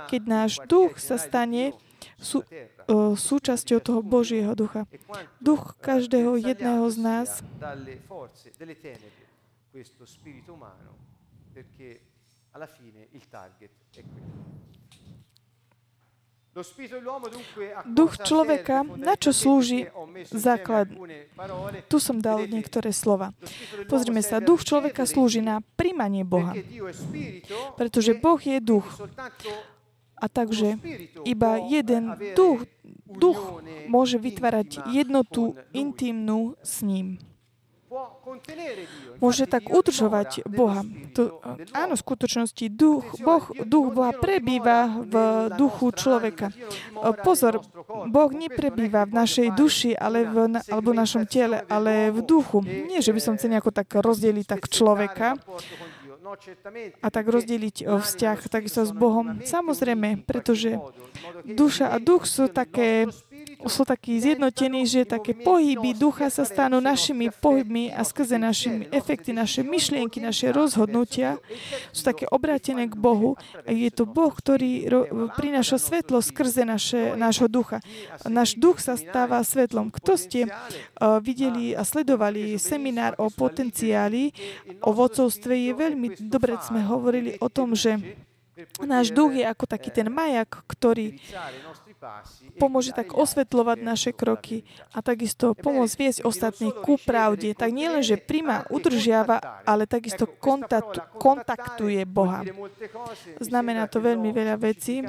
[0.06, 1.74] keď náš duch sa stane
[2.20, 4.86] sú, uh, súčasťou toho Božieho ducha.
[5.42, 7.28] Duch každého jedného z nás
[17.84, 19.92] Duch človeka, na čo slúži
[20.32, 20.88] základ?
[21.92, 23.36] Tu som dal niektoré slova.
[23.92, 26.56] Pozrime sa, duch človeka slúži na príjmanie Boha.
[27.76, 28.88] Pretože Boh je duch.
[30.16, 30.80] A takže
[31.28, 32.64] iba jeden duch,
[33.04, 37.20] duch môže vytvárať jednotu intimnú s ním
[39.22, 40.82] môže tak udržovať Boha.
[41.14, 41.40] To,
[41.72, 45.14] áno, v skutočnosti duch, boh, duch Boha prebýva v
[45.54, 46.50] duchu človeka.
[47.22, 47.62] Pozor,
[48.10, 52.60] Boh neprebýva v našej duši ale v, alebo v našom tele, ale v duchu.
[52.66, 55.38] Nie, že by som chcel nejako tak rozdeliť tak človeka,
[57.02, 59.38] a tak rozdeliť vzťah takisto s Bohom.
[59.46, 60.78] Samozrejme, pretože
[61.46, 63.06] duša a duch sú také
[63.66, 69.30] sú takí zjednotení, že také pohyby ducha sa stanú našimi pohybmi a skrze našimi efekty,
[69.34, 71.38] naše myšlienky, naše rozhodnutia
[71.90, 73.38] sú také obrátené k Bohu.
[73.66, 74.86] Je to Boh, ktorý
[75.34, 77.82] prináša svetlo skrze naše, nášho ducha.
[78.26, 79.90] Náš duch sa stáva svetlom.
[79.90, 84.32] Kto ste uh, videli a sledovali seminár o potenciáli,
[84.82, 87.98] o vodcovstve, je veľmi dobre sme hovorili o tom, že
[88.80, 91.20] náš duch je ako taký ten majak, ktorý
[92.60, 97.52] pomôže tak osvetľovať naše kroky a takisto pomôcť viesť ostatných ku pravde.
[97.56, 102.44] Tak nielen, že príjma, udržiava, ale takisto kontakt, kontaktuje Boha.
[103.40, 105.02] Znamená to veľmi veľa vecí.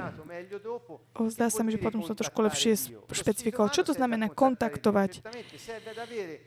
[1.18, 2.78] Zdá sa mi, že potom sa trošku lepšie
[3.12, 3.74] špecifikoval.
[3.74, 5.26] Čo to znamená kontaktovať?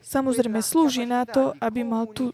[0.01, 2.33] Samozrejme, slúži na to, aby mal tú,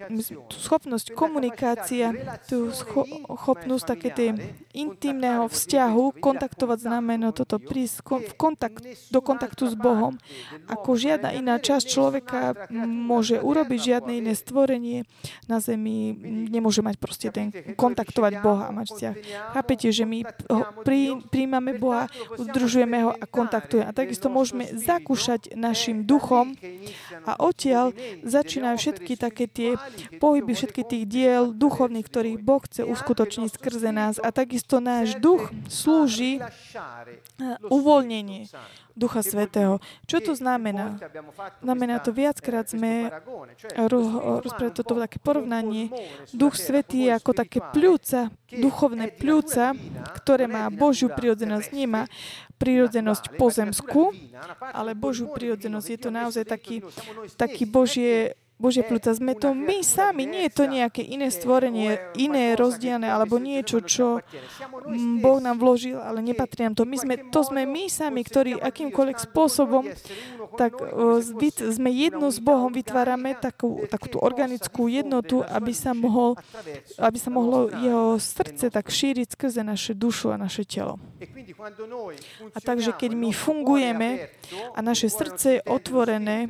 [0.48, 2.12] tú schopnosť komunikácia,
[2.46, 4.30] tú schopnosť také tej
[4.76, 10.14] intimného vzťahu, kontaktovať znamená toto prísť v kontakt, do kontaktu s Bohom.
[10.70, 15.02] Ako žiadna iná časť človeka môže urobiť, žiadne iné stvorenie
[15.50, 16.14] na zemi
[16.48, 19.14] nemôže mať proste ten kontaktovať Boha a mať vzťah.
[19.58, 22.06] Chápete, že my ho prí, príjmame Boha,
[22.38, 23.90] udržujeme ho a kontaktujeme.
[23.90, 26.54] A takisto môžeme zakúšať našim duchom
[27.26, 27.92] a odtiaľ
[28.22, 29.70] začínajú všetky také tie
[30.22, 34.20] pohyby, všetky tých diel duchovných, ktorých Boh chce uskutočniť skrze nás.
[34.22, 36.38] A takisto náš duch slúži
[37.86, 38.50] uvoľnenie
[38.98, 39.78] Ducha Svetého.
[40.10, 40.98] Čo to znamená?
[41.62, 43.14] Znamená to viackrát sme
[44.42, 45.94] rozprávali toto také porovnanie.
[46.34, 49.78] Duch Svetý je ako také pľúca, duchovné pľúca,
[50.18, 51.68] ktoré má Božiu prirodzenosť.
[51.70, 52.10] Nemá
[52.58, 54.10] prirodzenosť pozemskú,
[54.74, 55.86] ale Božiu prirodzenosť.
[55.86, 56.82] Je to naozaj taký,
[57.38, 62.56] taký Božie Bože plúca, sme to my sami, nie je to nejaké iné stvorenie, iné
[62.56, 64.24] rozdielne, alebo niečo, čo
[65.20, 66.88] Boh nám vložil, ale nepatrí nám to.
[66.88, 69.84] My sme, to sme my sami, ktorí akýmkoľvek spôsobom
[70.56, 70.72] tak
[71.52, 76.40] sme jedno s Bohom, vytvárame takú, takú tú organickú jednotu, aby sa, mohol,
[76.96, 80.96] aby sa mohlo jeho srdce tak šíriť skrze naše dušu a naše telo.
[82.56, 84.32] A takže keď my fungujeme
[84.72, 86.48] a naše srdce je otvorené,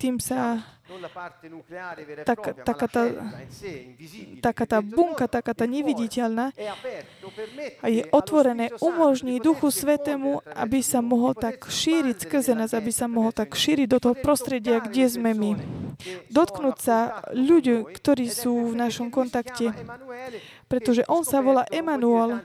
[0.00, 0.64] tým sa
[2.28, 3.02] tak, taká, tá,
[4.44, 6.52] taká tá bunka, taká tá neviditeľná
[7.80, 13.08] a je otvorené, umožní Duchu Svetému, aby sa mohol tak šíriť skrze nás, aby sa
[13.08, 15.56] mohol tak šíriť do toho prostredia, kde sme my.
[16.28, 19.72] Dotknúť sa ľudí, ktorí sú v našom kontakte,
[20.68, 22.42] pretože on sa volá Emanuel.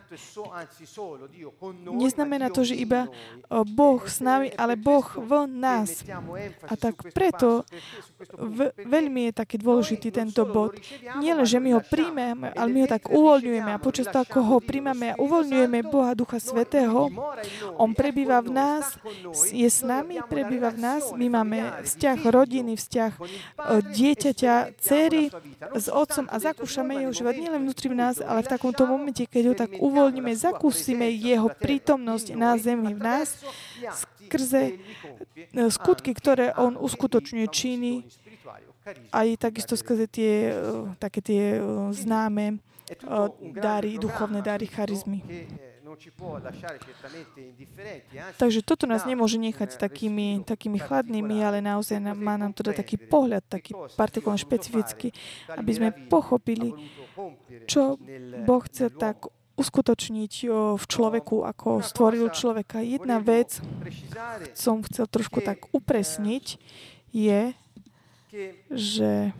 [1.90, 3.08] Neznamená to, že iba
[3.50, 6.04] Boh s nami, ale Boh v nás.
[6.68, 7.68] A tak preto
[8.36, 10.76] v, veľmi je taký dôležitý tento bod.
[11.20, 14.40] Nie len, že my ho príjmeme, ale my ho tak uvoľňujeme a počas toho, ako
[14.44, 17.12] ho príjmame a uvoľňujeme Boha Ducha Svetého,
[17.78, 18.98] On prebýva v nás,
[19.54, 23.12] je s nami, prebýva v nás, my máme vzťah rodiny, vzťah
[23.94, 25.30] dieťaťa, cery
[25.76, 29.44] s otcom a zakúšame jeho život nielen vnútri v nás, ale v takomto momente, keď
[29.46, 33.38] ho tak uvoľníme, zakúsime jeho prítomnosť na zemi v nás
[34.26, 34.82] skrze
[35.70, 37.94] skutky, ktoré on uskutočňuje, činy,
[39.14, 40.50] aj takisto skrze tie,
[40.98, 41.62] také tie
[41.94, 42.58] známe
[43.54, 45.22] dary, duchovné dary, charizmy.
[48.38, 52.98] Takže toto nás nemôže nechať takými, takými chladnými, ale naozaj má nám to dať taký
[52.98, 55.10] pohľad, taký partikulárny špecifický,
[55.54, 56.72] aby sme pochopili,
[57.66, 57.98] čo
[58.46, 59.28] Boh chce tak
[59.60, 60.34] uskutočniť
[60.80, 62.80] v človeku, ako stvoril človeka.
[62.80, 63.60] Jedna vec,
[64.56, 66.56] som chcel trošku tak upresniť,
[67.12, 67.52] je,
[68.72, 69.36] že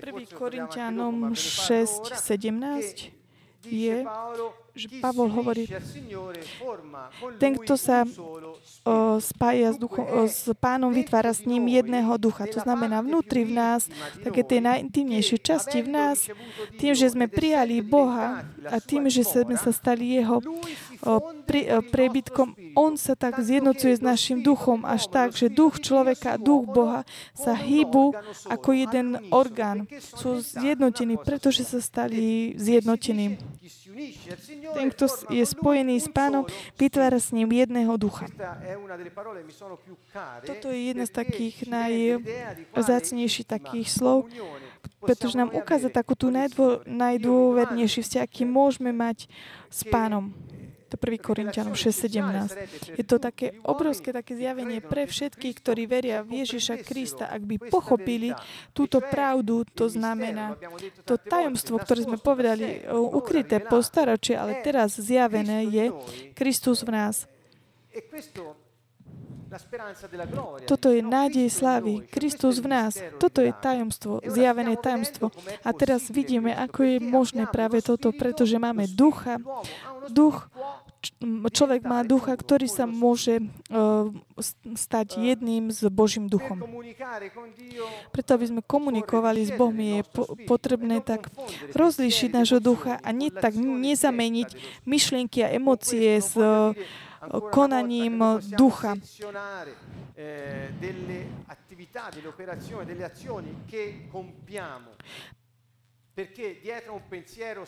[0.00, 3.12] Prvý Korintianom 6, 17
[3.64, 4.04] je,
[4.72, 5.68] že Pavol hovorí,
[7.36, 12.48] ten, kto sa o, spája s, duchom, o, s pánom, vytvára s ním jedného ducha.
[12.48, 13.92] To znamená vnútri v nás,
[14.24, 16.24] také tie najintimnejšie časti v nás,
[16.80, 21.84] tým, že sme prijali Boha a tým, že sme sa stali jeho o, pri, o,
[21.84, 26.64] prebytkom, on sa tak zjednocuje s našim duchom až tak, že duch človeka a duch
[26.64, 27.04] Boha
[27.36, 28.16] sa hýbu
[28.48, 29.84] ako jeden orgán.
[30.16, 33.36] Sú zjednotení, pretože sa stali zjednotení.
[34.62, 36.46] Ten, kto je spojený s pánom,
[36.78, 38.30] vytvára s ním jedného ducha.
[40.46, 44.30] Toto je jedna z takých najzácnejších takých slov,
[45.02, 46.30] pretože nám ukáza takú tú
[46.86, 49.26] najdôvernejší vzťah, aký môžeme mať
[49.66, 50.30] s pánom.
[50.92, 51.24] To 1.
[51.24, 53.00] Korintianom 6.17.
[53.00, 57.32] Je to také obrovské také zjavenie pre všetkých, ktorí veria v Ježiša Krista.
[57.32, 58.36] Ak by pochopili
[58.76, 60.52] túto pravdu, to znamená
[61.08, 65.84] to tajomstvo, ktoré sme povedali, ukryté po staročie, ale teraz zjavené je
[66.36, 67.24] Kristus v nás.
[70.64, 72.08] Toto je nádej slávy.
[72.08, 72.96] Kristus v nás.
[73.20, 75.28] Toto je tajomstvo, zjavené tajomstvo.
[75.60, 79.36] A teraz vidíme, ako je možné práve toto, pretože máme ducha.
[80.08, 80.48] Duch
[81.50, 84.08] človek má ducha, ktorý sa môže uh,
[84.74, 86.62] stať jedným s Božím duchom.
[88.14, 91.28] Preto, aby sme komunikovali s Bohom, je po- potrebné tak
[91.74, 94.48] rozlíšiť nášho ducha a nie tak nezameniť
[94.86, 96.34] myšlienky a emócie s
[97.54, 98.98] konaním ducha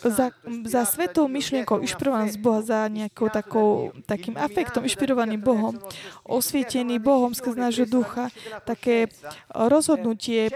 [0.05, 0.27] za,
[0.69, 5.81] za svetou myšlienkou inšpirovaným z Boha, za nejakou takou, takým afektom inšpirovaným Bohom,
[6.29, 8.29] osvietený Bohom skrz nášho ducha,
[8.69, 9.09] také
[9.49, 10.53] rozhodnutie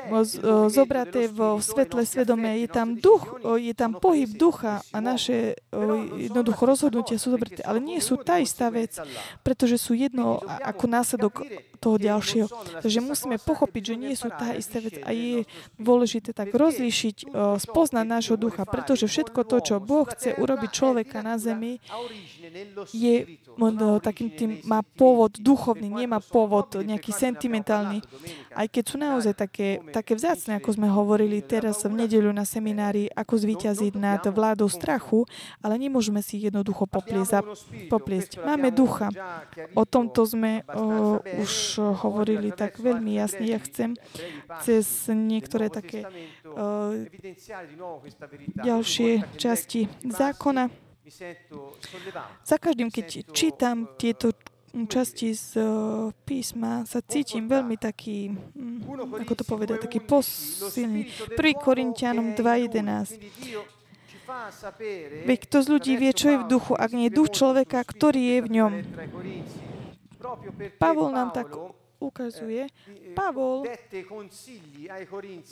[0.68, 2.60] zobraté vo svetle svedomia.
[2.60, 5.56] Je tam duch, je tam pohyb ducha a naše
[6.20, 9.00] jednoducho rozhodnutia sú zobraté, ale nie sú tá istá vec,
[9.40, 11.40] pretože sú jedno ako následok
[11.78, 12.50] toho ďalšieho.
[12.84, 15.48] Takže musíme pochopiť, že nie sú tá istá vec a je
[15.80, 17.32] dôležité tak rozlíšiť,
[17.78, 21.78] spoznať nášho ducha, pretože všetko to, čo Boh chce urobiť človeka na zemi,
[22.90, 23.38] je
[24.02, 28.02] takým tým, má pôvod duchovný, nemá pôvod nejaký sentimentálny.
[28.50, 33.06] Aj keď sú naozaj také, také vzácne, ako sme hovorili teraz v nedeľu na seminári,
[33.14, 35.22] ako zvíťaziť nad vládou strachu,
[35.62, 38.42] ale nemôžeme si jednoducho popliesť.
[38.42, 39.14] Máme ducha.
[39.78, 43.46] O tomto sme o, už hovorili tak veľmi jasne.
[43.46, 43.94] Ja chcem
[44.66, 46.10] cez niektoré také
[48.62, 50.88] ďalšie časti zákona
[52.44, 54.36] za každým, keď čítam tieto
[54.76, 58.84] časti z uh, písma, sa cítim veľmi taký, um,
[59.16, 61.08] ako to povedať, taký posilný.
[61.32, 61.64] 1.
[61.64, 63.16] Korintianom 2.11.
[65.24, 68.36] Veď kto z ľudí vie, čo je v duchu, ak nie je duch človeka, ktorý
[68.36, 68.72] je v ňom.
[70.76, 71.48] Pavol nám tak
[71.98, 72.70] ukazuje,
[73.14, 73.66] Pavol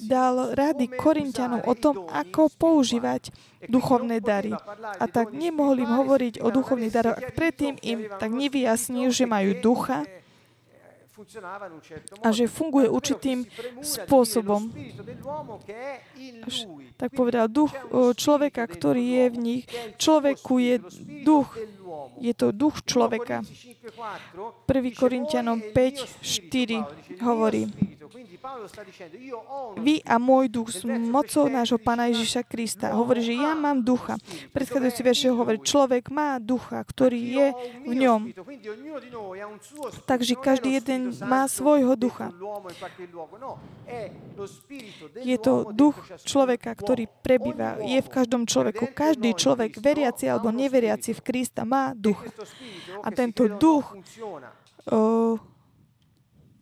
[0.06, 3.34] dal rady Korintianom o tom, ako používať
[3.66, 4.54] duchovné dary.
[4.98, 9.58] A tak nemohli im hovoriť o duchovných daroch, ak predtým im tak nevyjasnil, že majú
[9.58, 10.06] ducha,
[12.20, 13.48] a že funguje určitým
[13.80, 14.68] spôsobom.
[16.44, 16.68] Až,
[17.00, 17.72] tak povedal, duch
[18.16, 19.64] človeka, ktorý je v nich,
[19.96, 20.76] človeku je
[21.24, 21.48] duch,
[22.20, 23.40] je to duch človeka.
[23.44, 25.00] 1.
[25.00, 27.70] Korintianom 5, 4 hovorí,
[29.76, 32.94] Vy a môj duch sú mocou nášho Pána Ježiša Krista.
[32.94, 34.16] Hovorí, že ja mám ducha.
[34.54, 37.46] Predchádzajúci verš hovorí, človek má ducha, ktorý je
[37.82, 38.20] v ňom.
[40.06, 42.30] Takže každý jeden má svojho ducha.
[45.20, 48.94] Je to duch človeka, ktorý prebýva, je v každom človeku.
[48.94, 52.30] Každý človek, veriaci alebo neveriaci v Krista, má ducha.
[53.02, 53.96] A tento duch
[54.90, 55.36] uh,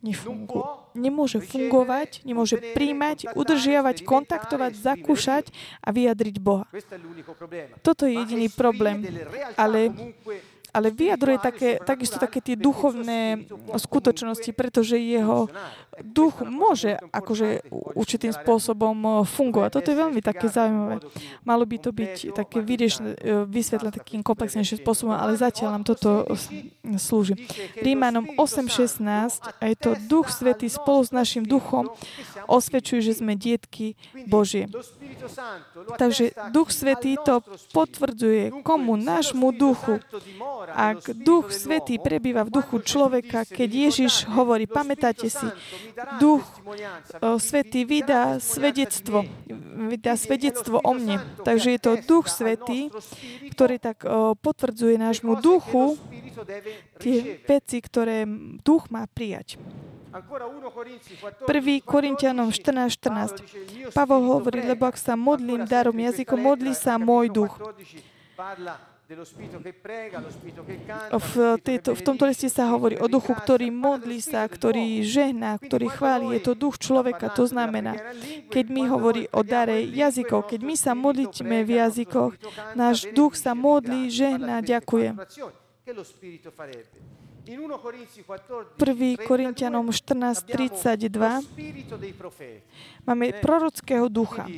[0.04, 0.60] nefungu,
[0.92, 5.44] nemôže fungovať, nemôže príjmať, udržiavať, kontaktovať, zakúšať
[5.80, 6.68] a vyjadriť Boha.
[7.80, 9.00] Toto je jediný problém.
[9.56, 9.88] Ale
[10.74, 13.46] ale vyjadruje také, takisto také tie duchovné
[13.78, 15.46] skutočnosti, pretože jeho
[16.02, 19.70] duch môže akože určitým spôsobom eh, fungovať.
[19.78, 20.98] Toto je veľmi také zaujímavé.
[21.46, 26.26] Malo by to byť také eh, vysvetlené takým komplexnejším spôsobom, ale zatiaľ nám toto
[26.98, 27.38] slúži.
[27.78, 31.94] Rímanom 8.16 a je to Duch Svetý spolu s našim duchom
[32.50, 33.94] osvedčuje, že sme dietky
[34.26, 34.66] Božie.
[35.98, 37.40] Takže Duch Svetý to
[37.72, 38.96] potvrdzuje komu?
[38.96, 40.00] Nášmu duchu.
[40.70, 45.46] Ak Duch Svetý prebýva v duchu človeka, keď Ježiš hovorí, pamätáte si,
[46.18, 46.44] Duch
[47.38, 49.24] Svetý vydá svedectvo,
[49.90, 51.22] vydá svedectvo o mne.
[51.44, 52.90] Takže je to Duch Svetý,
[53.52, 54.02] ktorý tak
[54.40, 55.96] potvrdzuje nášmu duchu
[56.98, 58.26] tie veci, ktoré
[58.66, 59.56] duch má prijať.
[60.14, 61.82] 1.
[61.82, 63.90] Korintianom 14.14.
[63.90, 63.90] 14.
[63.90, 67.58] Pavol hovorí, lebo ak sa modlím darom jazykom, modlí sa môj duch.
[71.12, 75.92] V, tejto, v tomto liste sa hovorí o duchu, ktorý modlí sa, ktorý žehná, ktorý
[75.92, 76.38] chváli.
[76.38, 77.28] Je to duch človeka.
[77.34, 77.98] To znamená,
[78.48, 82.32] keď mi hovorí o dare jazykov, keď my sa modlíme v jazykoch,
[82.78, 85.12] náš duch sa modlí, žehná, ďakuje.
[87.44, 89.16] 1.
[89.28, 91.44] Korintianom 14.32
[93.04, 94.48] máme prorockého ducha.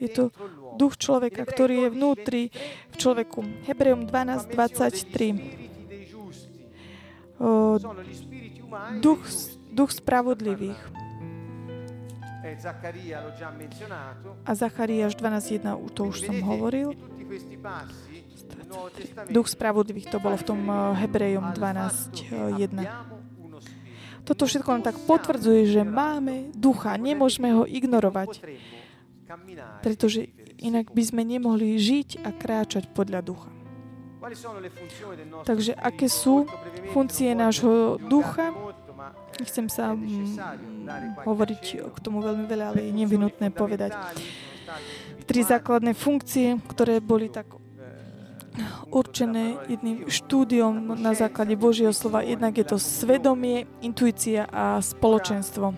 [0.00, 0.32] Je to
[0.80, 2.50] duch človeka, ktorý je vnútri
[2.90, 3.44] v človeku.
[3.68, 5.68] Hebrejom 12.23.
[9.04, 9.20] Duch,
[9.70, 10.80] duch spravodlivých.
[14.46, 16.96] A Zachariáš 12.1, to už som hovoril.
[19.30, 23.16] Duch spravodlivých, to bolo v tom eh, Hebrejom 12.1.
[24.26, 28.42] Toto všetko nám tak potvrdzuje, že máme ducha, nemôžeme ho ignorovať,
[29.86, 33.50] pretože inak by sme nemohli žiť a kráčať podľa ducha.
[35.46, 36.50] Takže aké sú
[36.90, 38.50] funkcie nášho ducha?
[39.38, 41.62] Nechcem sa mm, hovoriť
[41.94, 43.94] k tomu veľmi veľa, ale je nevinutné povedať.
[45.28, 47.46] Tri základné funkcie, ktoré boli tak
[48.90, 52.24] určené jedným štúdiom na základe Božieho slova.
[52.24, 55.74] Jednak je to svedomie, intuícia a spoločenstvo.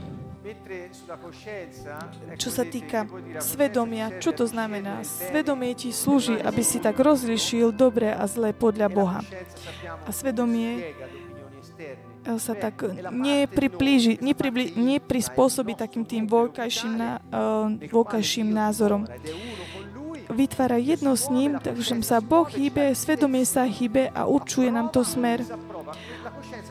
[2.40, 3.04] Čo sa týka
[3.40, 5.04] svedomia, čo to znamená?
[5.04, 9.20] Svedomie ti slúži, aby si tak rozlišil dobré a zlé podľa Boha.
[10.04, 10.96] A svedomie
[12.36, 19.08] sa tak nepriplíži, nepribli, neprispôsobí takým tým voľkajším, uh, voľkajším názorom
[20.38, 25.02] vytvára jedno s ním, takže sa Boh hýbe, svedomie sa hýbe a určuje nám to
[25.02, 25.42] smer.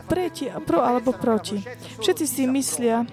[0.07, 1.59] Preti, pro alebo proti.
[1.99, 3.03] Všetci si myslia,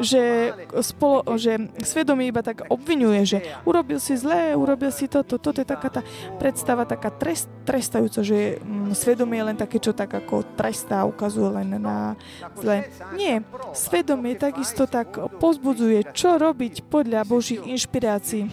[0.00, 3.38] že, spolo, že svedomie iba tak obvinuje, že
[3.68, 6.02] urobil si zlé, urobil si toto, toto je taká tá
[6.40, 11.60] predstava taká trest, trestajúca, že mm, svedomie je len také, čo tak ako trestá, ukazuje
[11.60, 12.16] len na
[12.56, 12.88] zlé.
[13.16, 13.44] Nie,
[13.76, 18.48] svedomie takisto tak pozbudzuje, čo robiť podľa Božích inšpirácií.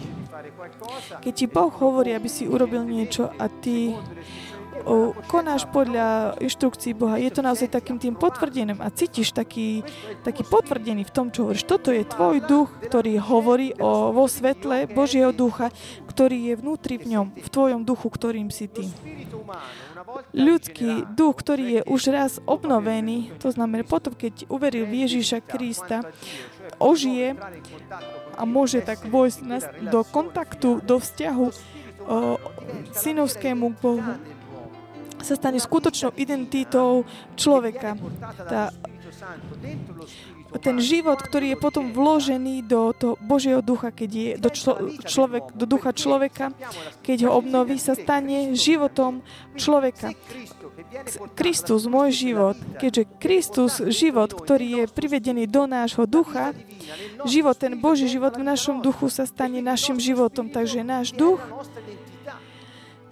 [1.22, 3.94] Keď ti Boh hovorí, aby si urobil niečo a ty
[4.84, 9.86] o, konáš podľa inštrukcií Boha, je to naozaj takým tým potvrdeným a cítiš taký,
[10.26, 11.64] taký potvrdený v tom, čo hovoríš.
[11.68, 15.70] Toto je tvoj duch, ktorý hovorí o, vo svetle Božieho ducha,
[16.10, 18.90] ktorý je vnútri v ňom, v tvojom duchu, ktorým si ty.
[20.34, 26.02] Ľudský duch, ktorý je už raz obnovený, to znamená potom, keď uveril Ježíša Krista,
[26.82, 27.38] ožije
[28.36, 29.38] a môže tak vojsť
[29.86, 31.52] do kontaktu, do vzťahu o,
[32.92, 34.12] synovskému Bohu,
[35.22, 37.06] sa stane skutočnou identitou
[37.38, 37.94] človeka.
[38.42, 38.74] Tá,
[40.60, 44.74] ten život, ktorý je potom vložený do toho Božieho ducha, keď je do, člo,
[45.06, 46.52] človek, do ducha človeka,
[47.00, 49.24] keď ho obnoví, sa stane životom
[49.56, 50.12] človeka.
[51.32, 56.52] Kristus, môj život, keďže Kristus, život, ktorý je privedený do nášho ducha,
[57.24, 60.52] život, ten Boží život v našom duchu sa stane našim životom.
[60.52, 61.40] Takže náš duch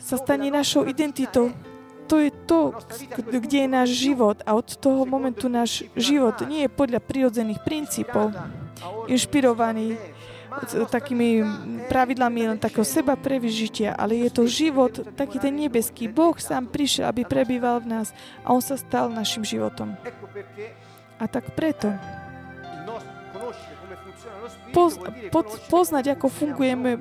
[0.01, 1.53] sa stane našou identitou
[2.11, 2.75] to je to,
[3.15, 4.43] kde je náš život.
[4.43, 8.35] A od toho momentu náš život nie je podľa prirodzených princípov,
[9.07, 9.95] inšpirovaný
[10.91, 11.45] takými
[11.87, 16.11] pravidlami len takého seba prevyžitia, ale je to život, taký ten nebeský.
[16.11, 19.95] Boh sám prišiel, aby prebýval v nás a On sa stal našim životom.
[21.21, 21.93] A tak preto
[24.73, 24.97] poz,
[25.31, 26.99] po, poznať, ako fungujeme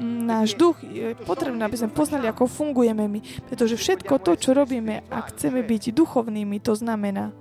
[0.00, 3.20] náš duch, je potrebné, aby sme poznali, ako fungujeme my.
[3.52, 7.36] Pretože všetko to, čo robíme, ak chceme byť duchovnými, to znamená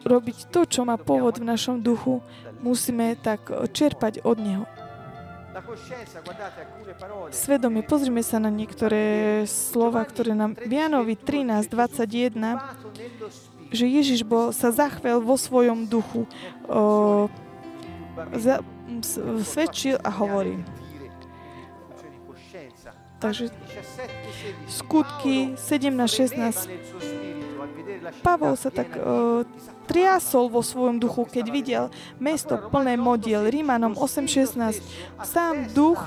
[0.00, 2.24] robiť to, čo má pôvod v našom duchu,
[2.64, 4.64] musíme tak čerpať od Neho.
[7.30, 12.58] Svedomie, pozrime sa na niektoré slova, ktoré nám v Janovi 13.21,
[13.70, 16.26] že Ježiš bol, sa zachvel vo svojom duchu,
[16.66, 17.30] o,
[18.34, 18.66] za,
[19.46, 20.58] svedčil a hovorí.
[23.22, 23.54] Takže
[24.68, 26.68] skutky 17.16
[28.20, 29.48] Pavol sa tak uh,
[29.84, 31.84] triasol vo svojom duchu, keď videl
[32.16, 33.46] mesto plné modiel.
[33.46, 34.80] Rímanom 8.16
[35.22, 36.00] Sám duch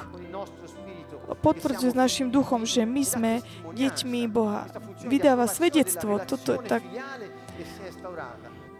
[1.44, 3.32] potvrdzuje s našim duchom, že my sme
[3.76, 4.68] deťmi Boha.
[5.06, 6.20] Vydáva svedectvo.
[6.24, 6.84] Toto je tak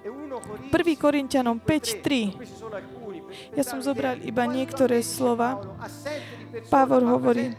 [0.04, 0.72] 1.
[0.96, 5.60] Korintianom 5.3 Ja som zobral iba niektoré slova.
[6.72, 7.52] Pavor hovorí,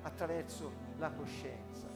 [0.00, 1.89] attraverso la coscienza,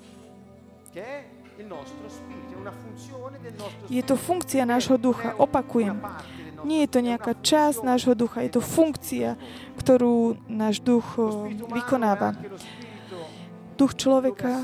[3.90, 5.98] Je to funkcia nášho ducha, opakujem.
[6.64, 9.36] Nie je to nejaká časť nášho ducha, je to funkcia,
[9.78, 11.04] ktorú náš duch
[11.70, 12.34] vykonáva.
[13.74, 14.62] Duch človeka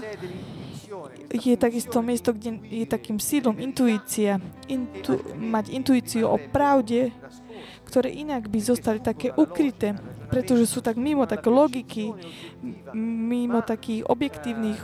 [1.31, 4.43] je takisto miesto, kde je takým sídlom intuícia.
[4.67, 7.15] Intu, mať intuíciu o pravde,
[7.87, 9.99] ktoré inak by zostali také ukryté
[10.31, 12.15] pretože sú tak mimo také logiky,
[12.97, 14.81] mimo takých objektívnych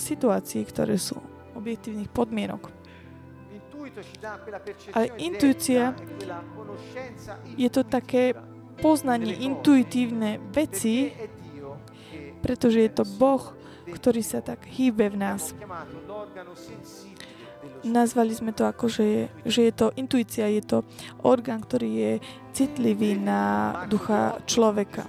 [0.00, 1.20] situácií, ktoré sú
[1.54, 2.72] objektívnych podmienok.
[4.92, 5.96] Ale intuícia
[7.56, 8.36] je to také
[8.76, 11.12] poznanie intuitívne veci,
[12.44, 13.56] pretože je to Boh,
[13.88, 15.56] ktorý sa tak hýbe v nás.
[17.86, 20.78] Nazvali sme to ako, že že je to intuícia, je to
[21.22, 22.12] orgán, ktorý je
[22.50, 25.06] citlivý na ducha človeka.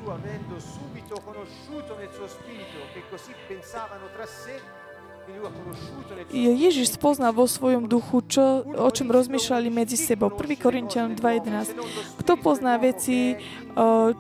[6.32, 10.32] Ježiš spoznal vo svojom duchu, čo, o čom rozmýšľali medzi sebou.
[10.32, 10.56] 1.
[10.56, 11.76] Korintian 2.11.
[12.24, 13.36] Kto pozná veci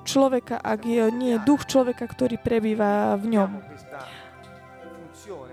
[0.03, 3.51] človeka, ak je, nie je duch človeka, ktorý prebýva v ňom?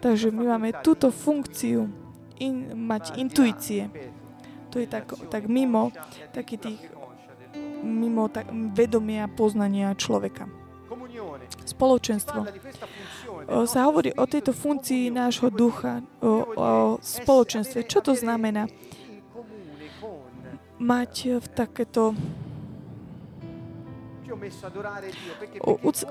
[0.03, 2.04] Takže my máme túto funkciu
[2.39, 3.91] in, mať intuície.
[4.75, 5.95] To je tak, tak mimo
[6.35, 6.81] taký tých
[7.85, 10.49] mimo tak, vedomia poznania človeka.
[11.69, 12.49] Spoločenstvo.
[13.47, 16.69] O, sa hovorí o tejto funkcii nášho ducha, o, o
[16.99, 17.85] spoločenstve.
[17.85, 18.67] Čo to znamená?
[20.81, 22.19] Mať v takéto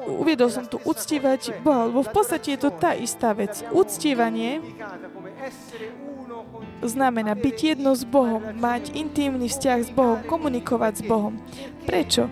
[0.07, 3.63] uviedol som tu uctievať Boha, lebo v podstate je to tá istá vec.
[3.71, 4.61] Uctievanie
[6.83, 11.33] znamená byť jedno s Bohom, mať intimný vzťah s Bohom, komunikovať s Bohom.
[11.87, 12.27] Prečo?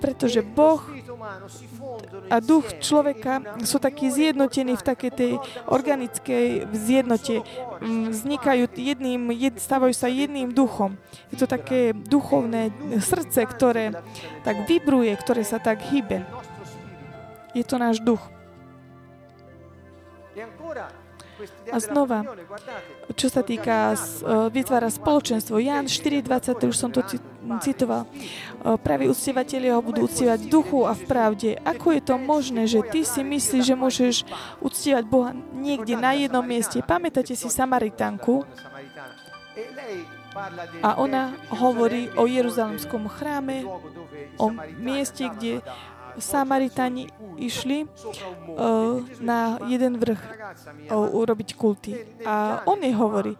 [0.00, 0.84] Pretože Boh
[2.30, 5.32] a duch človeka sú takí zjednotení v takej tej
[5.68, 7.44] organickej zjednote.
[7.84, 10.96] Mm, vznikajú jedným, jed, stávajú sa jedným duchom.
[11.28, 13.92] Je to také duchovné srdce, ktoré
[14.42, 16.24] tak vibruje, ktoré sa tak hýbe.
[17.52, 18.22] Je to náš duch.
[21.72, 22.24] A znova,
[23.14, 27.04] čo sa týka uh, vytvára spoločenstvo, Jan 4.20, už som to
[27.60, 31.50] citoval, uh, praví uctievateľi ho budú uctievať v duchu a v pravde.
[31.62, 34.14] Ako je to možné, že ty si myslíš, že môžeš
[34.64, 36.80] uctievať Boha niekde na jednom mieste?
[36.80, 38.44] Pamätáte si Samaritánku?
[40.82, 43.62] A ona hovorí o Jeruzalemskom chráme,
[44.34, 44.50] o
[44.82, 45.62] mieste, kde
[46.18, 51.98] Samaritáni išli uh, na jeden vrch uh, urobiť kulty.
[52.22, 53.34] A on jej hovorí,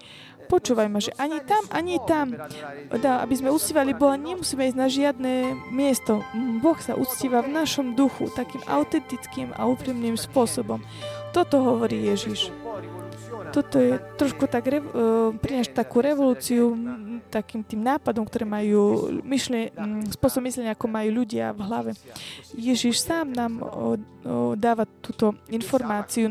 [0.47, 2.37] počúvaj ma, že ani tam, ani tam,
[2.91, 5.33] da, aby sme uctívali Boha, nemusíme ísť na žiadne
[5.73, 6.21] miesto.
[6.61, 10.83] Boh sa uctíva v našom duchu takým autentickým a úprimným spôsobom.
[11.35, 12.55] Toto hovorí Ježiš
[13.55, 16.75] toto je trošku tak, uh, prináša takú revolúciu
[17.31, 19.71] takým tým nápadom, ktoré majú myšle,
[20.15, 21.91] spôsob myslenia, ako majú ľudia v hlave.
[22.55, 23.59] Ježiš sám nám
[24.55, 26.31] dáva túto informáciu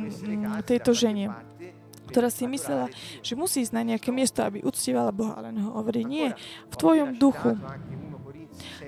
[0.63, 1.31] tejto žene
[2.13, 2.93] ktorá si myslela,
[3.25, 6.29] že musí ísť na nejaké miesto, aby uctievala Boha, ale on hovorí, nie,
[6.69, 7.57] v tvojom duchu.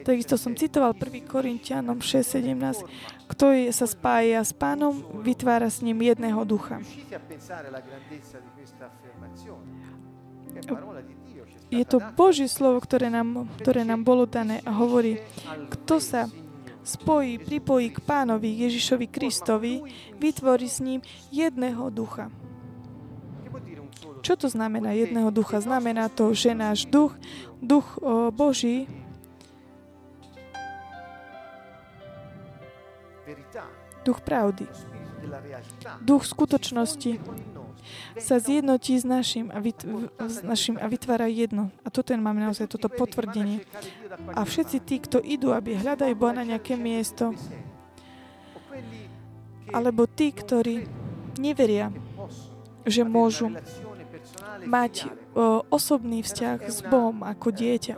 [0.05, 1.25] Takisto som citoval 1.
[1.25, 2.85] Korintianom 6.17.
[3.25, 6.77] Kto je, sa spája s pánom, vytvára s ním jedného ducha.
[11.73, 15.17] Je to Božie slovo, ktoré nám, ktoré nám bolo dané a hovorí,
[15.73, 16.29] kto sa
[16.85, 19.81] spojí, pripojí k pánovi Ježišovi Kristovi,
[20.21, 21.01] vytvorí s ním
[21.33, 22.29] jedného ducha.
[24.21, 25.57] Čo to znamená jedného ducha?
[25.61, 27.17] Znamená to, že náš duch,
[27.57, 27.97] duch
[28.33, 28.85] Boží,
[34.05, 34.69] duch pravdy,
[36.05, 37.17] duch skutočnosti
[38.17, 39.85] sa zjednotí s našim a, vyt,
[40.21, 41.69] s našim a vytvára jedno.
[41.85, 43.61] A toto máme naozaj toto potvrdenie.
[44.33, 47.33] A všetci tí, kto idú, aby hľadajú Boha na nejaké miesto,
[49.69, 50.85] alebo tí, ktorí
[51.37, 51.93] neveria,
[52.85, 53.53] že môžu
[54.65, 57.95] mať o, osobný vzťah s Bohom ako dieťa.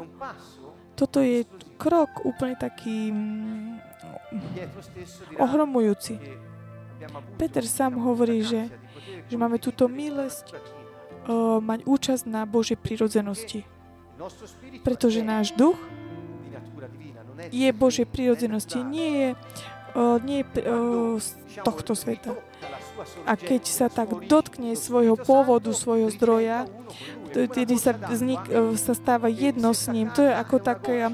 [0.98, 1.46] Toto je
[1.78, 3.87] krok úplne taký mm,
[5.40, 6.20] ohromujúci.
[7.38, 8.74] Peter sám hovorí, že,
[9.30, 10.54] že máme túto milosť
[11.30, 13.62] o, mať účasť na Božej prírodzenosti.
[14.82, 15.78] Pretože náš duch
[17.54, 19.30] je Božej prírodzenosti, nie je,
[19.94, 21.28] o, nie je o, z
[21.62, 22.34] tohto sveta.
[23.30, 26.66] A keď sa tak dotkne svojho pôvodu, svojho zdroja,
[27.30, 28.42] tedy sa, vznik,
[28.74, 30.10] sa stáva jedno s ním.
[30.18, 31.14] To je ako taká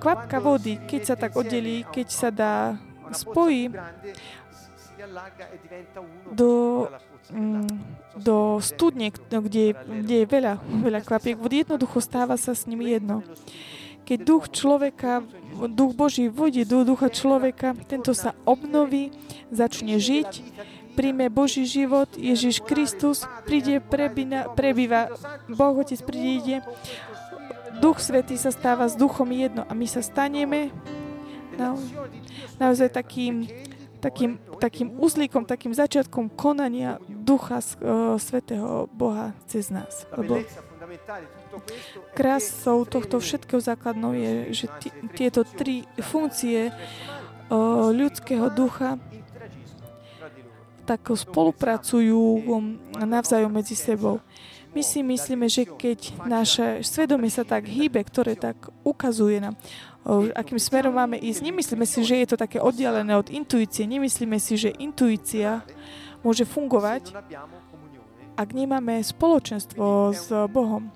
[0.00, 2.80] kvapka vody, keď sa tak oddelí, keď sa dá
[3.12, 3.68] spojí
[6.32, 6.86] do,
[7.32, 7.68] mm,
[8.20, 11.64] do studne, kde, kde je veľa, veľa kvapiek vody.
[11.64, 13.24] Jednoducho stáva sa s ním jedno.
[14.04, 15.22] Keď duch človeka,
[15.70, 19.14] duch Boží vôjde do ducha človeka, tento sa obnoví,
[19.54, 20.42] začne žiť,
[20.98, 25.14] príjme Boží život, Ježiš Kristus, príde, prebína, prebýva,
[25.46, 26.58] Boh Otec príde,
[27.80, 30.68] Duch Svetý sa stáva s duchom jedno a my sa staneme
[31.56, 31.72] na,
[32.60, 33.48] naozaj takým,
[34.04, 40.04] takým, takým uzlíkom, takým začiatkom konania Ducha uh, Svetého Boha cez nás.
[40.12, 40.44] Lebo
[42.12, 49.00] krásou tohto všetkého základnou je, že t- tieto tri funkcie uh, ľudského ducha
[50.84, 52.42] tak spolupracujú
[52.98, 54.18] navzájom medzi sebou.
[54.70, 59.58] My si myslíme, že keď naše svedomie sa tak hýbe, ktoré tak ukazuje nám,
[60.32, 64.54] akým smerom máme ísť, nemyslíme si, že je to také oddialené od intuície, nemyslíme si,
[64.54, 65.66] že intuícia
[66.22, 67.12] môže fungovať,
[68.38, 70.88] ak nemáme spoločenstvo s Bohom.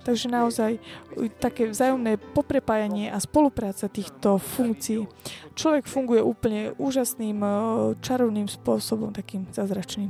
[0.00, 0.80] Takže naozaj
[1.36, 5.04] také vzájomné poprepájanie a spolupráca týchto funkcií.
[5.52, 7.36] Človek funguje úplne úžasným,
[8.00, 10.08] čarovným spôsobom, takým zázračným.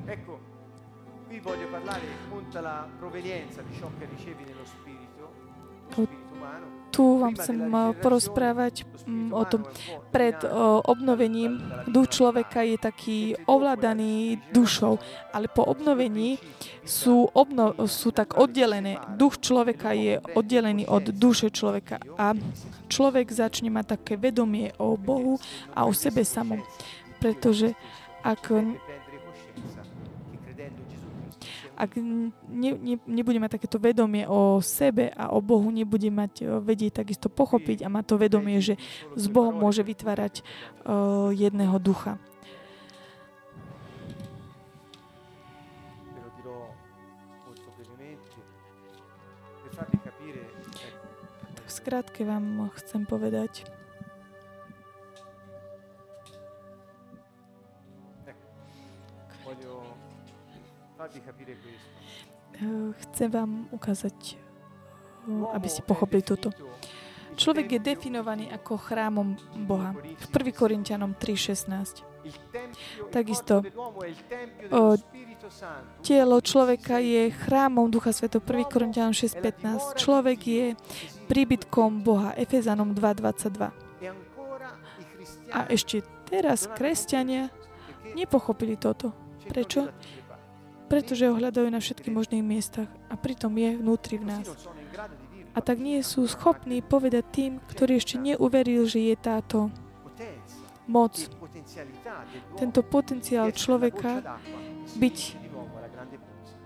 [1.42, 5.20] Voglio parlare appunto la provenienza di ciò che ricevi nello spirito,
[5.88, 7.70] lo spirito umano, tu vám chcem
[8.02, 8.82] porozprávať
[9.30, 9.62] o tom.
[10.10, 10.42] Pred
[10.90, 14.98] obnovením duch človeka je taký ovládaný dušou,
[15.30, 16.42] ale po obnovení
[16.82, 18.98] sú, obno, sú tak oddelené.
[19.14, 22.34] Duch človeka je oddelený od duše človeka a
[22.90, 25.38] človek začne mať také vedomie o Bohu
[25.70, 26.58] a o sebe samom.
[27.22, 27.78] Pretože
[28.26, 28.50] ak
[31.80, 36.60] ak ne, ne, nebude mať takéto vedomie o sebe a o Bohu, nebude mať e,
[36.60, 38.76] vedieť takisto pochopiť a mať to vedomie, že
[39.16, 40.44] s Bohom môže vytvárať
[40.84, 42.20] uh, jedného ducha.
[51.64, 53.64] V skratke vám chcem povedať,
[63.08, 66.52] chcem vám ukázať, eh, aby ste pochopili toto.
[67.40, 69.96] Človek je definovaný ako chrámom Boha.
[69.96, 70.52] V 1.
[70.52, 72.04] Korintianom 3.16.
[73.08, 73.64] Takisto
[74.68, 74.92] o,
[76.04, 78.68] telo človeka je chrámom Ducha Sveto 1.
[78.68, 79.96] Korintianom 6.15.
[79.96, 80.64] Človek je
[81.32, 82.36] príbytkom Boha.
[82.36, 83.72] Efezanom 2.22.
[85.48, 87.48] A ešte teraz kresťania
[88.12, 89.16] nepochopili toto.
[89.48, 89.88] Prečo?
[90.90, 94.46] Pretože ho hľadajú na všetkých možných miestach a pritom je vnútri v nás.
[95.54, 99.70] A tak nie sú schopní povedať tým, ktorí ešte neuveril, že je táto
[100.90, 101.14] moc,
[102.58, 104.42] tento potenciál človeka
[104.98, 105.18] byť,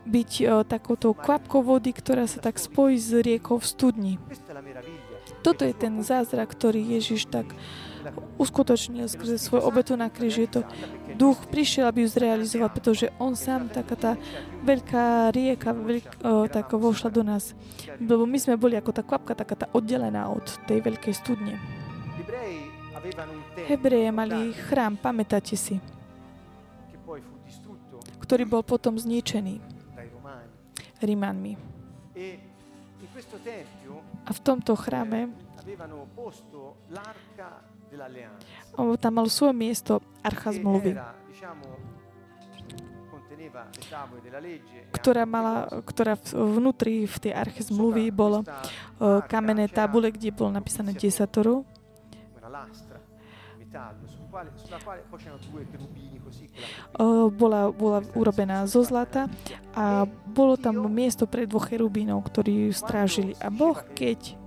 [0.08, 4.14] byť o, takouto kvapkou vody, ktorá sa tak spojí s riekou v studni.
[5.44, 7.52] Toto je ten zázrak, ktorý Ježiš tak
[8.38, 10.50] uskutočnil skrze svoju obetu na kríži.
[10.50, 10.66] To
[11.14, 14.12] duch prišiel, aby ju zrealizoval, pretože on sám, taká tá
[14.66, 17.54] veľká rieka, veľk, o, tak vošla do nás.
[18.00, 21.56] Lebo my sme boli ako tá kvapka, taká tá oddelená od tej veľkej studne.
[23.68, 25.76] Hebreje mali chrám, pamätáte si,
[28.24, 29.60] ktorý bol potom zničený
[31.04, 31.52] Rímanmi.
[34.24, 35.28] A v tomto chráme
[38.98, 40.98] tam mal svoje miesto archa zmluvy,
[44.90, 48.42] ktorá, mala, ktorá vnútri v tej arche zmluvy bolo
[49.30, 51.62] kamenné tabule, kde bolo napísané desatoro.
[57.34, 59.26] Bola, bola urobená zo zlata.
[59.74, 63.34] a bolo tam miesto pre dvoch cherubínov, ktorí strážili.
[63.42, 64.38] A Boh, keď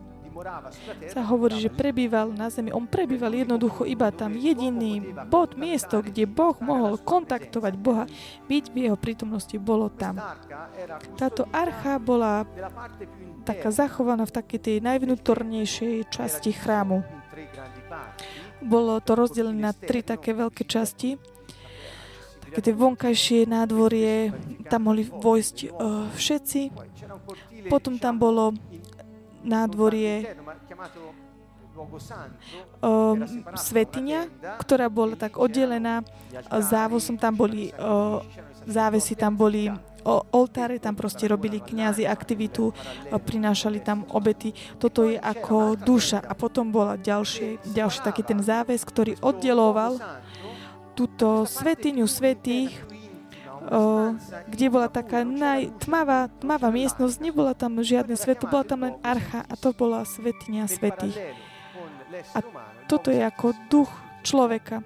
[1.08, 2.70] sa hovorí, že prebýval na zemi.
[2.74, 4.36] On prebýval jednoducho iba tam.
[4.36, 8.06] Jediný bod, miesto, kde Boh mohol kontaktovať Boha,
[8.46, 10.20] byť v jeho prítomnosti, bolo tam.
[11.16, 12.44] Táto archa bola
[13.48, 17.02] taká zachovaná v takej tej najvnútornejšej časti chrámu.
[18.60, 21.16] Bolo to rozdelené na tri také veľké časti.
[22.48, 24.32] Také tie vonkajšie nádvorie,
[24.72, 26.62] tam mohli vojsť uh, všetci.
[27.68, 28.56] Potom tam bolo
[29.48, 30.36] nádvorie
[32.84, 33.18] um,
[33.56, 34.20] svetiňa,
[34.60, 36.04] ktorá bola tak oddelená
[36.52, 38.20] závosom, tam boli uh,
[38.68, 39.72] závesy, tam boli
[40.08, 42.76] o, oltáre, tam proste robili kňazi aktivitu,
[43.12, 44.52] prinášali tam obety.
[44.76, 46.20] Toto je ako duša.
[46.24, 50.00] A potom bola ďalší, ďalší taký ten záves, ktorý oddeloval
[50.96, 52.74] túto svetiňu svetých
[54.48, 59.54] kde bola taká najtmavá tmavá miestnosť, nebola tam žiadne svetlo, bola tam len archa a
[59.60, 61.16] to bola svetinia svetých.
[62.34, 62.40] A
[62.88, 63.92] toto je ako duch
[64.24, 64.82] človeka.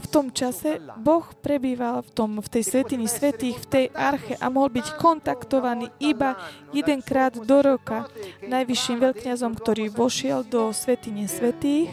[0.00, 4.48] V tom čase Boh prebýval v, tom, v tej svetini svetých, v tej arche a
[4.48, 6.40] mohol byť kontaktovaný iba
[6.72, 8.08] jedenkrát do roka
[8.48, 11.92] najvyšším veľkňazom, ktorý vošiel do svetine svetých,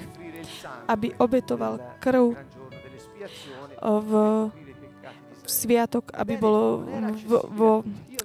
[0.87, 2.35] aby obetoval krv
[3.81, 4.11] v
[5.45, 6.85] sviatok, aby bolo
[7.25, 7.69] vo, vo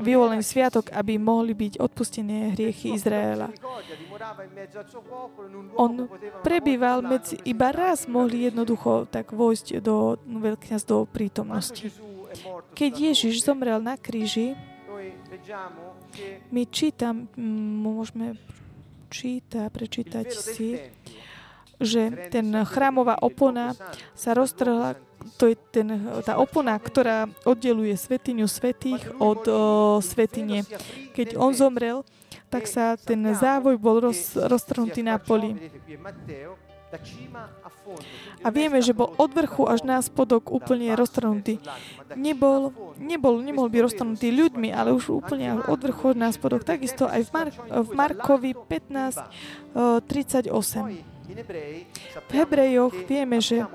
[0.00, 3.48] vyvolený sviatok, aby mohli byť odpustené hriechy Izraela.
[5.76, 6.08] On
[6.44, 11.88] prebýval medzi, iba raz mohli jednoducho tak vojsť do veľkňaz do prítomnosti.
[12.76, 14.52] Keď Ježiš zomrel na kríži,
[16.52, 17.28] my čítam,
[17.80, 18.36] môžeme
[19.08, 20.76] čítať, prečítať si,
[21.80, 23.76] že ten chrámová opona
[24.16, 24.96] sa roztrhla,
[25.36, 25.88] to je ten,
[26.24, 29.52] tá opona, ktorá oddeluje svetiňu svetých od o,
[30.00, 30.62] svetine.
[31.12, 32.06] Keď on zomrel,
[32.46, 35.58] tak sa ten závoj bol roz, roztrhnutý na poli.
[38.46, 41.58] A vieme, že bol od vrchu až na spodok úplne roztrhnutý.
[42.14, 46.62] Nebol, nebol, nemohol byť roztrhnutý ľuďmi, ale už úplne od vrchu až na spodok.
[46.62, 49.18] Takisto aj v, Mar- v Markovi 15,
[50.06, 51.15] 38.
[51.26, 53.66] V Hebrejoch vieme, že,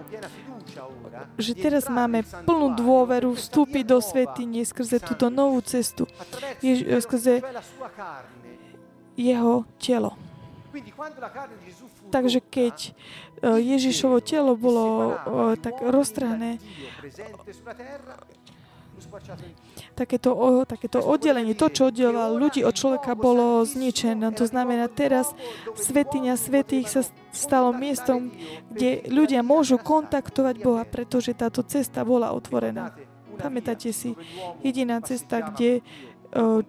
[1.35, 6.07] že teraz máme plnú dôveru vstúpiť do svetine skrze túto novú cestu,
[6.63, 7.43] Jež, skrze
[9.19, 10.15] jeho telo.
[12.11, 12.91] Takže keď e,
[13.59, 16.59] Ježišovo telo bolo e, tak roztrhané,
[19.93, 24.23] takéto, o, takéto oddelenie, to, čo oddelovalo ľudí od človeka, bolo zničené.
[24.35, 25.35] To znamená, teraz
[25.75, 27.01] svetiňa svetých sa
[27.35, 28.31] stalo miestom,
[28.71, 32.95] kde ľudia môžu kontaktovať Boha, pretože táto cesta bola otvorená.
[33.39, 34.15] Pamätáte si,
[34.61, 35.81] jediná cesta, kde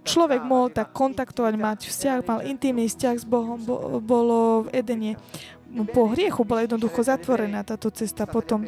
[0.03, 3.59] človek mohol tak kontaktovať, mať vzťah, mal intimný vzťah s Bohom,
[4.03, 5.12] bolo v Edene.
[5.95, 8.26] Po hriechu bola jednoducho zatvorená táto cesta.
[8.28, 8.66] Potom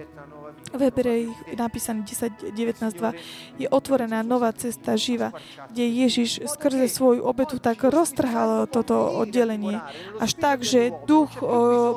[0.73, 1.21] v Hebrej
[1.55, 5.31] napísané 10, 19, 2 je otvorená nová cesta živa,
[5.71, 9.79] kde Ježiš skrze svoju obetu tak roztrhal toto oddelenie.
[10.19, 11.31] Až tak, že duch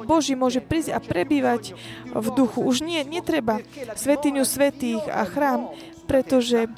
[0.05, 1.74] Boží môže prísť a prebývať
[2.11, 2.61] v duchu.
[2.61, 3.63] Už nie, netreba
[3.97, 5.72] svetiňu svetých a chrám,
[6.05, 6.70] pretože,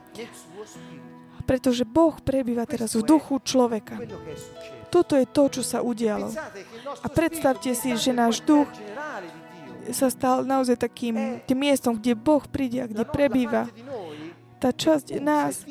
[1.44, 4.00] pretože Boh prebýva teraz v duchu človeka.
[4.90, 6.34] Toto je to, čo sa udialo.
[7.06, 8.66] A predstavte si, že náš duch
[9.92, 13.68] sa stal naozaj takým tým miestom, kde Boh príde a kde prebýva.
[14.60, 15.64] Tá časť nás,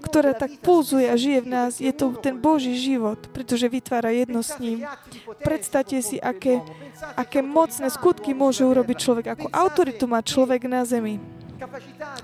[0.00, 4.40] ktorá tak pulzuje a žije v nás, je to ten Boží život, pretože vytvára jedno
[4.40, 4.80] s ním.
[5.44, 6.64] Predstavte si, aké,
[7.20, 11.20] aké mocné skutky môže urobiť človek, ako autoritu má človek na zemi.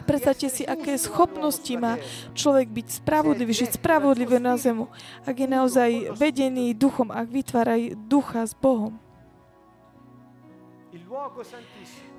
[0.09, 2.01] Predstavte si, aké schopnosti má
[2.33, 4.89] človek byť spravodlivý, žiť spravodlivé na zemu.
[5.28, 7.76] Ak je naozaj vedený duchom, ak vytvára
[8.09, 8.97] ducha s Bohom.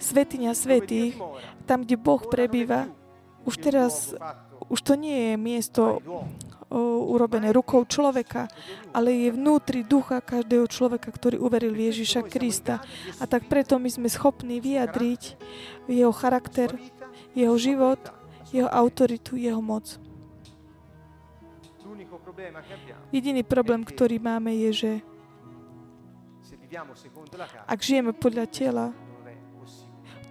[0.02, 1.16] Svetiňa svetých,
[1.64, 2.92] tam, kde Boh prebýva,
[3.48, 4.12] už teraz,
[4.68, 6.04] už to nie je miesto
[7.12, 8.48] urobené rukou človeka,
[8.96, 12.80] ale je vnútri ducha každého človeka, ktorý uveril Ježiša Krista.
[13.20, 15.36] A tak preto my sme schopní vyjadriť
[15.92, 16.72] jeho charakter,
[17.36, 18.00] jeho život,
[18.56, 20.00] jeho autoritu, jeho moc.
[23.12, 24.92] Jediný problém, ktorý máme, je, že
[27.68, 28.86] ak žijeme podľa tela,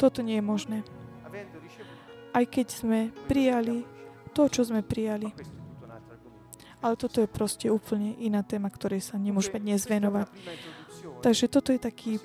[0.01, 0.79] toto nie je možné.
[2.33, 3.85] Aj keď sme prijali
[4.33, 5.29] to, čo sme prijali.
[6.81, 10.33] Ale toto je proste úplne iná téma, ktorej sa nemôžeme dnes venovať.
[11.21, 12.17] Takže toto je taký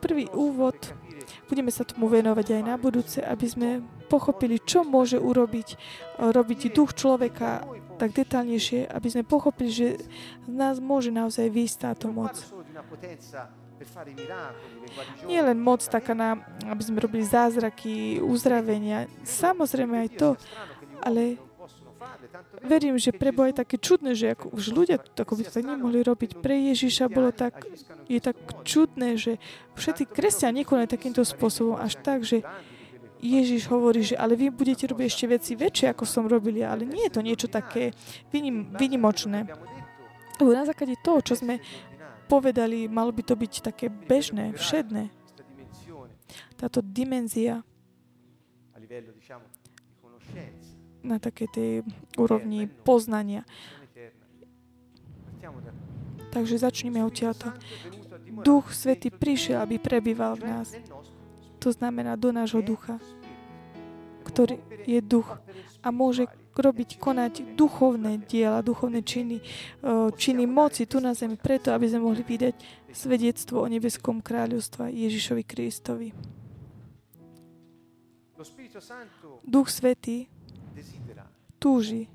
[0.00, 0.76] prvý úvod.
[1.52, 3.68] Budeme sa tomu venovať aj na budúce, aby sme
[4.08, 5.76] pochopili, čo môže urobiť
[6.16, 7.68] robiť duch človeka
[8.00, 9.88] tak detálnejšie, aby sme pochopili, že
[10.48, 12.32] z nás môže naozaj výjsť táto moc.
[15.26, 16.38] Nie len moc taká, na,
[16.70, 20.28] aby sme robili zázraky, uzdravenia, samozrejme aj to,
[21.02, 21.38] ale
[22.62, 25.66] verím, že pre Boha je také čudné, že ako už ľudia ako by to tak
[25.66, 26.38] nemohli robiť.
[26.38, 27.66] Pre Ježiša bolo tak,
[28.06, 29.42] je tak čudné, že
[29.74, 32.46] všetci kresťania nekonajú takýmto spôsobom až tak, že
[33.22, 36.82] Ježiš hovorí, že ale vy budete robiť ešte veci väčšie, ako som robil ja, ale
[36.82, 37.94] nie je to niečo také
[38.34, 39.46] vynim, vynimočné.
[40.42, 41.62] Lebo na základe toho, čo sme
[42.32, 45.12] povedali, malo by to byť také bežné, všedné.
[46.56, 47.60] Táto dimenzia
[51.04, 51.84] na také tej
[52.16, 53.44] úrovni poznania.
[56.32, 57.52] Takže začneme odtiaľto.
[58.40, 60.72] Duch Svety prišiel, aby prebýval v nás.
[61.60, 62.96] To znamená do nášho ducha,
[64.24, 64.56] ktorý
[64.88, 65.28] je duch
[65.84, 69.40] a môže robiť, konať duchovné diela, duchovné činy,
[70.16, 72.54] činy moci tu na zemi, preto, aby sme mohli vydať
[72.92, 76.08] svedectvo o nebeskom kráľovstva Ježišovi Kristovi.
[79.46, 80.26] Duch Svetý
[81.62, 82.10] túži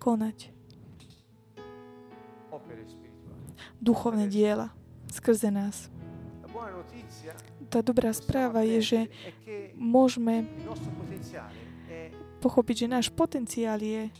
[0.00, 0.56] konať
[3.76, 4.72] duchovné diela
[5.12, 5.92] skrze nás.
[7.68, 9.00] Tá dobrá správa je, že
[9.76, 10.48] môžeme
[12.38, 14.12] pochopiť, že náš potenciál je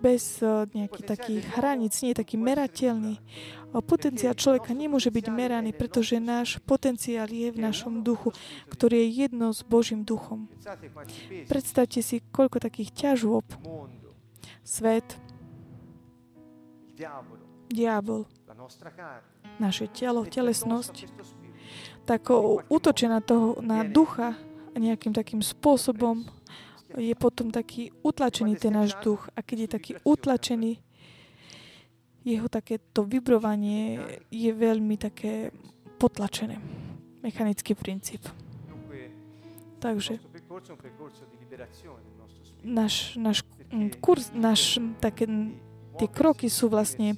[0.00, 3.20] bez eh, nejakých takých hraníc, nie je taký merateľný.
[3.86, 8.34] Potenciál človeka nemôže byť meraný, pretože náš potenciál je v našom duchu,
[8.66, 10.50] ktorý je jedno s Božím duchom.
[11.46, 13.46] Predstavte si, koľko takých ťažôb.
[14.66, 15.06] Svet,
[17.70, 18.26] diabol,
[19.62, 21.06] naše telo, telesnosť,
[22.10, 22.26] tak
[22.66, 24.34] útočí na, toho, na ducha
[24.74, 26.26] nejakým takým spôsobom,
[26.96, 29.28] je potom taký utlačený ten náš duch.
[29.36, 30.82] A keď je taký utlačený,
[32.24, 35.54] jeho takéto vibrovanie je veľmi také
[35.96, 36.60] potlačené.
[37.24, 38.24] Mechanický princíp.
[39.80, 40.20] Takže
[42.64, 43.42] náš, náš
[44.00, 45.24] kurz, náš, také,
[45.96, 47.16] tie kroky sú vlastne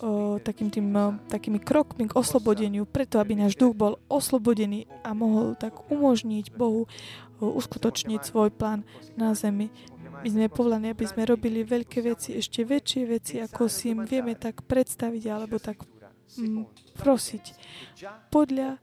[0.00, 0.88] o, takým tým,
[1.28, 6.86] takými krokmi k oslobodeniu, preto aby náš duch bol oslobodený a mohol tak umožniť Bohu
[7.46, 8.82] uskutočniť svoj plán
[9.14, 9.70] na zemi.
[10.18, 14.34] My sme povolaní, aby sme robili veľké veci, ešte väčšie veci, ako si im vieme
[14.34, 15.78] tak predstaviť alebo tak
[16.34, 17.44] mm, prosiť.
[18.34, 18.82] Podľa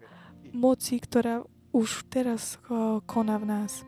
[0.56, 1.44] moci, ktorá
[1.76, 2.56] už teraz
[3.04, 3.84] koná v nás.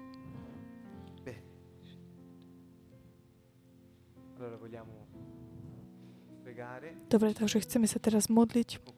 [7.07, 8.96] Dobre, takže chceme sa teraz modliť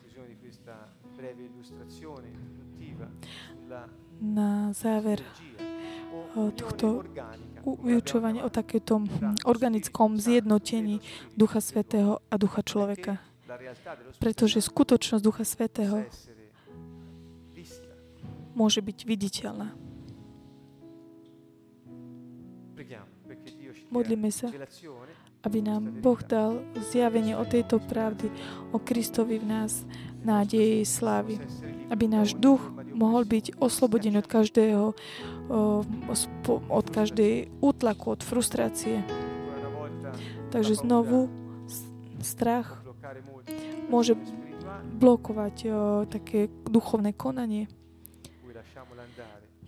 [4.19, 5.23] na záver
[6.35, 7.03] tohto
[7.65, 9.03] vyučovania o takéto
[9.43, 11.01] organickom zjednotení
[11.35, 13.19] Ducha Svetého a Ducha človeka.
[14.21, 16.05] Pretože skutočnosť Ducha Svetého
[18.53, 19.73] môže byť viditeľná.
[23.89, 24.53] Modlíme sa,
[25.43, 26.61] aby nám Boh dal
[26.91, 28.27] zjavenie o tejto pravdy,
[28.75, 29.87] o Kristovi v nás,
[30.23, 31.39] nádeje slávy.
[31.89, 32.61] Aby náš duch
[32.93, 34.85] mohol byť oslobodený od každého,
[36.69, 39.01] od každej útlaku, od frustrácie.
[40.53, 41.31] Takže znovu
[42.21, 42.83] strach
[43.89, 44.19] môže
[45.01, 45.55] blokovať
[46.11, 47.71] také duchovné konanie.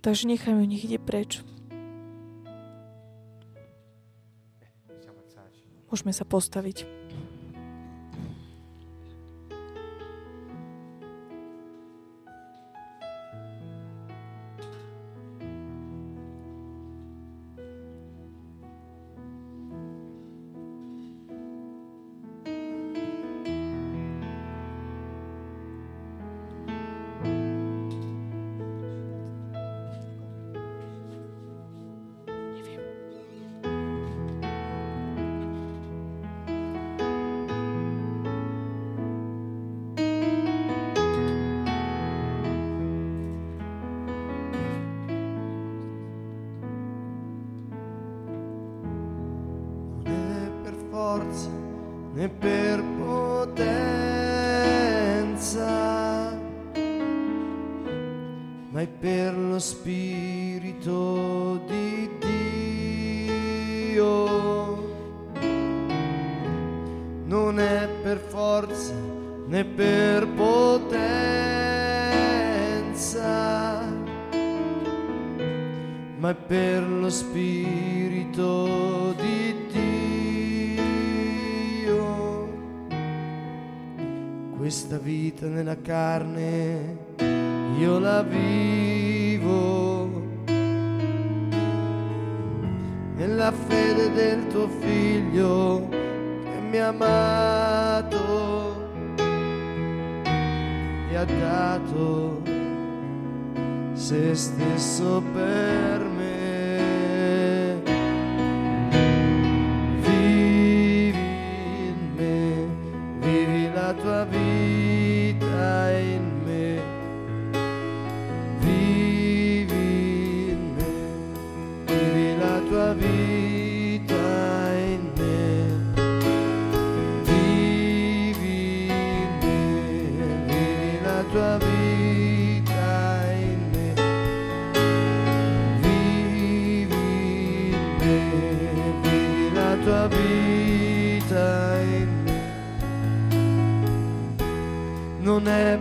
[0.01, 1.41] Takže nechajme nich ide preč.
[5.89, 7.00] Môžeme sa postaviť.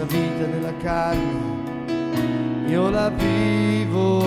[0.00, 4.24] Questa vita nella carne io la vivo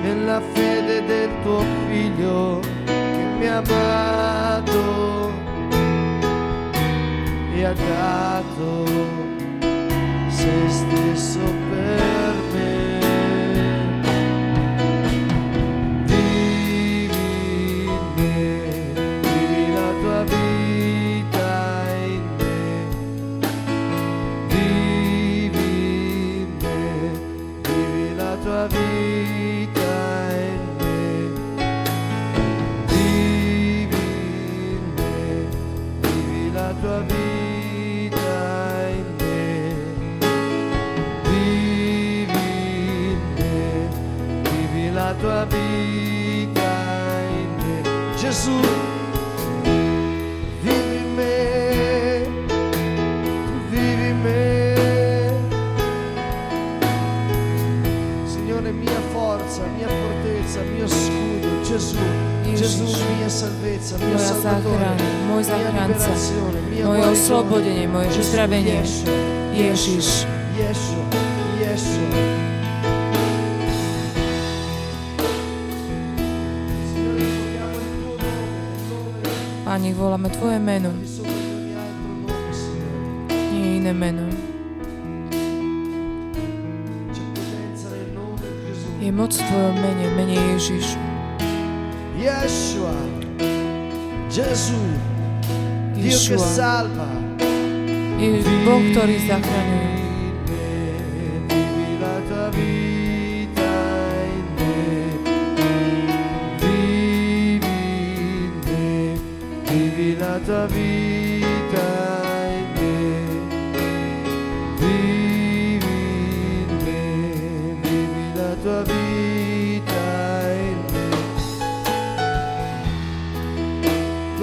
[0.00, 5.32] nella fede del tuo figlio che mi ha amato
[7.52, 8.86] e ha dato
[10.28, 12.43] se stesso per me.
[50.66, 52.26] In me,
[53.70, 54.84] vivi in me.
[58.26, 61.96] Signore, mia forza, mia fortezza, mio scudo, Gesù.
[62.54, 62.84] Gesù,
[63.18, 66.10] mia salvezza, mio Moja salvatore, záchrana, môj záchranca,
[66.84, 68.80] moje oslobodenie, moje uzdravenie.
[68.80, 69.10] Yeshua,
[69.54, 71.04] Ježiš, Yeshua,
[71.60, 72.33] Yeshua.
[79.84, 80.88] Pani, voláme Tvoje meno,
[83.52, 84.24] nie iné meno.
[88.96, 90.96] Je moc v Tvojom mene, mene Ježiš.
[92.16, 92.96] Yeshua,
[94.32, 94.48] che
[96.00, 96.48] Yeshua.
[98.16, 100.03] Je Boh, ktorý zachraňuje.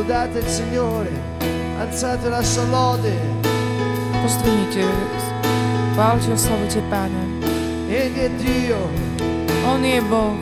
[0.02, 1.12] Lodate il Signore,
[1.78, 3.14] alzate la sua lode.
[4.20, 4.84] Pozdvihnite,
[5.94, 7.24] chválte, oslavujte Pána.
[7.88, 8.90] Egli è Dio.
[9.64, 10.34] On je Boh.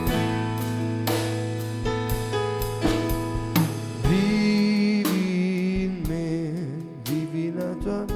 [4.08, 6.52] Vivi in me,
[7.02, 8.06] vivi la tua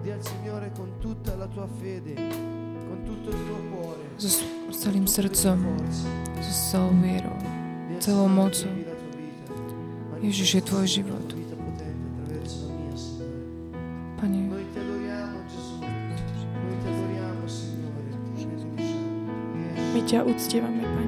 [0.00, 3.98] Dì al Signore con tutta la tua fede, con tutto il tuo cuore.
[4.14, 5.77] So celým srdcom,
[10.38, 11.26] Ježiš je tvoj život.
[14.22, 14.38] Pane,
[19.94, 21.07] My ťa uctievame, Pane.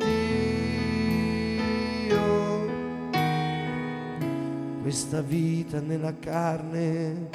[4.91, 7.29] Questa vita nella carne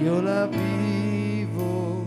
[0.00, 2.02] io la vivo.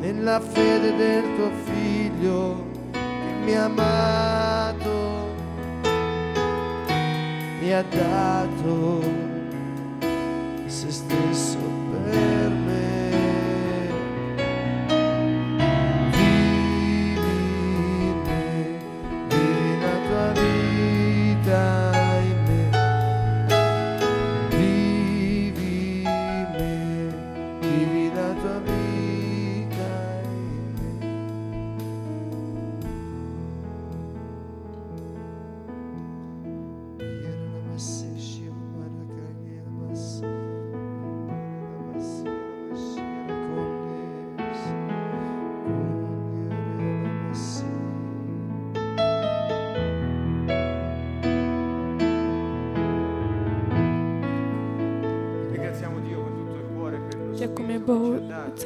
[0.00, 2.98] Nella fede del tuo figlio che
[3.44, 5.28] mi ha amato
[7.60, 9.25] mi ha dato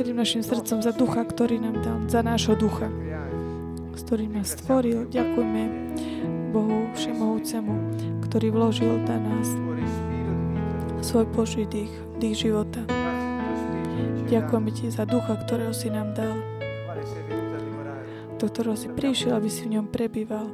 [0.00, 2.88] celým našim srdcom za ducha, ktorý nám dal, za nášho ducha,
[3.92, 5.04] s ktorým nás stvoril.
[5.12, 5.62] Ďakujeme
[6.56, 7.74] Bohu Všemohúcemu,
[8.24, 9.52] ktorý vložil na nás
[11.04, 12.80] svoj Boží dých, dých života.
[14.24, 16.32] Ďakujeme Ti za ducha, ktorého si nám dal,
[18.40, 20.48] do ktorého si prišiel, aby si v ňom prebýval.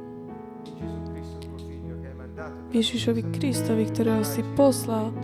[2.75, 5.15] Ježišovi Kristovi, ktorého si poslal,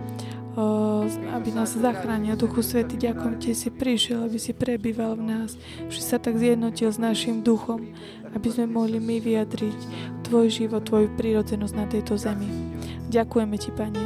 [1.34, 2.38] aby nás zachránil.
[2.38, 5.58] Duchu Svety, ďakujem Ti, si prišiel, aby si prebýval v nás,
[5.90, 7.90] že sa tak zjednotil s našim duchom,
[8.34, 9.78] aby sme mohli my vyjadriť
[10.26, 12.46] Tvoj život, Tvoju prírodzenosť na tejto zemi.
[13.10, 14.04] Ďakujeme Ti, Pane,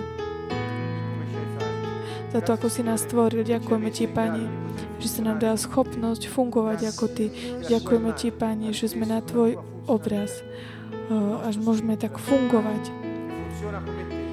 [2.29, 3.45] za to, ako si nás stvoril.
[3.45, 4.45] Ďakujeme Ti, Pane,
[5.01, 7.27] že si nám dal schopnosť fungovať ako Ty.
[7.69, 10.45] Ďakujeme Ti, Pane, že sme na Tvoj obraz
[11.09, 12.93] o, až môžeme tak fungovať.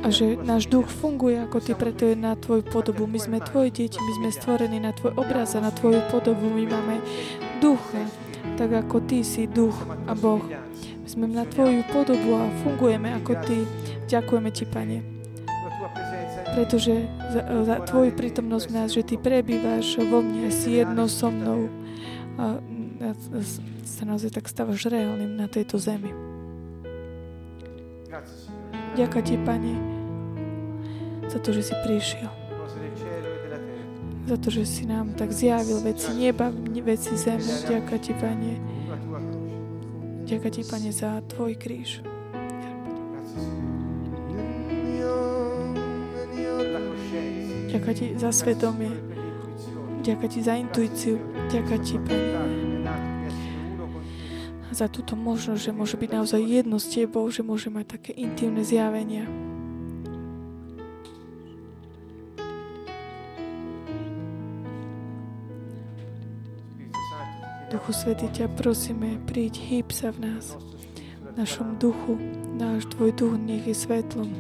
[0.05, 3.09] A že náš duch funguje ako Ty, preto je na Tvoju podobu.
[3.09, 6.45] My sme Tvoje deti, my sme stvorení na Tvoj obraz a na Tvoju podobu.
[6.45, 7.01] My máme
[7.57, 8.05] ducha,
[8.53, 9.73] tak ako Ty si duch
[10.05, 10.45] a Boh.
[11.01, 13.57] My sme na Tvoju podobu a fungujeme ako Ty.
[14.05, 14.97] Ďakujeme Ti, Pane,
[16.53, 21.33] pretože za, za Tvoju prítomnosť v nás, že Ty prebývaš vo mne, si jedno so
[21.33, 21.65] mnou
[22.37, 22.61] a,
[23.01, 23.39] a, a
[23.81, 26.13] sa naozaj tak stávaš reálnym na tejto zemi.
[28.95, 29.94] Ďakujem Ti, Pane,
[31.29, 32.31] za to, že si prišiel.
[34.25, 36.49] Za to, že si nám tak zjavil veci neba,
[36.81, 37.45] veci zeme.
[37.69, 38.53] Ďakujem Ti, Pane.
[40.25, 42.01] Ďakujem Ti, Pane, za Tvoj kríž.
[47.69, 48.89] Ďakujem Ti za svedomie.
[50.01, 51.15] Ďakujem Ti za intuíciu.
[51.53, 52.25] Ďakujem Ti, Pane,
[54.75, 58.59] za túto možnosť, že môže byť naozaj jedno s Tebou, že môže mať také intimné
[58.59, 59.44] zjavenia.
[67.75, 70.55] Duchu Svety, ťa prosíme, príď, hýb sa v nás,
[71.19, 72.15] v našom duchu.
[72.55, 74.31] Náš Tvoj duch nech je svetlom.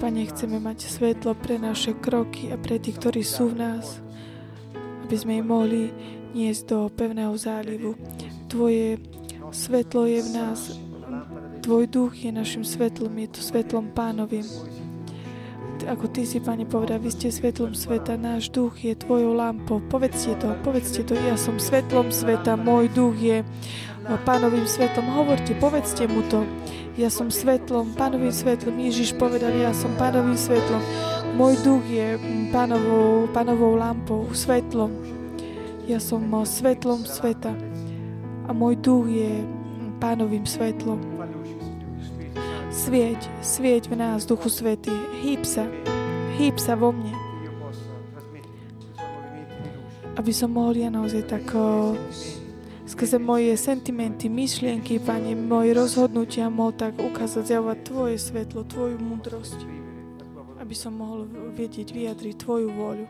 [0.00, 4.00] Pane, chceme mať svetlo pre naše kroky a pre tých, ktorí sú v nás,
[5.04, 5.92] aby sme ich mohli
[6.32, 7.92] niesť do pevného zálivu.
[8.48, 8.96] Tvoje
[9.52, 10.80] svetlo je v nás,
[11.60, 14.48] Tvoj duch je našim svetlom, je to svetlom pánovým.
[15.84, 19.84] Ako Ty si, Pane, povedal, vy ste svetlom sveta, náš duch je Tvojou lampou.
[19.92, 23.44] Povedzte to, povedzte to, ja som svetlom sveta, môj duch je
[24.24, 25.04] pánovým svetlom.
[25.12, 26.48] Hovorte, povedzte mu to.
[26.96, 28.80] Ja som svetlom, pánovým svetlom.
[28.80, 30.80] Ježiš povedal, ja som pánovým svetlom.
[31.36, 32.16] Môj duch je
[32.48, 34.94] pánovou, pánovou lampou, svetlom.
[35.84, 37.52] Ja som svetlom sveta
[38.46, 39.44] a môj duch je
[40.00, 41.15] pánovým svetlom.
[42.86, 44.94] Svieť, svieť v nás, Duchu Svety.
[45.18, 45.66] Hýb sa,
[46.38, 47.10] hýb sa vo mne.
[50.14, 51.50] Aby som mohol ja naozaj tak
[52.86, 59.66] skrze moje sentimenty, myšlienky, Pane, moje rozhodnutia mohol tak ukázať, zjavovať Tvoje svetlo, Tvoju múdrosť,
[60.62, 61.26] aby som mohol
[61.58, 63.06] vedieť, vyjadriť Tvoju vôľu.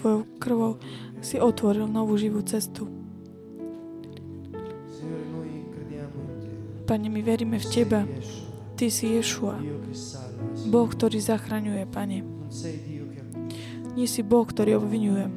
[0.00, 0.72] Tvojou krvou
[1.20, 2.88] si otvoril novú živú cestu.
[6.88, 8.08] Pane, my veríme v Teba.
[8.80, 9.60] Ty si Ješua.
[10.72, 12.24] Boh, ktorý zachraňuje, Pane.
[13.92, 15.28] Nie si Boh, ktorý obvinuje.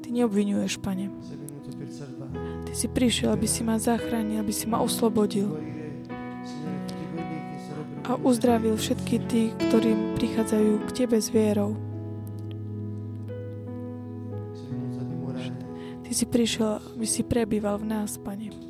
[0.00, 1.12] Ty neobvinuješ, Pane.
[2.64, 5.52] Ty si prišiel, aby si ma zachránil, aby si ma oslobodil
[8.08, 11.89] a uzdravil všetky tí, ktorí prichádzajú k Tebe s vierou.
[16.10, 18.69] Ty si prišiel, aby si prebýval v nás, Pane.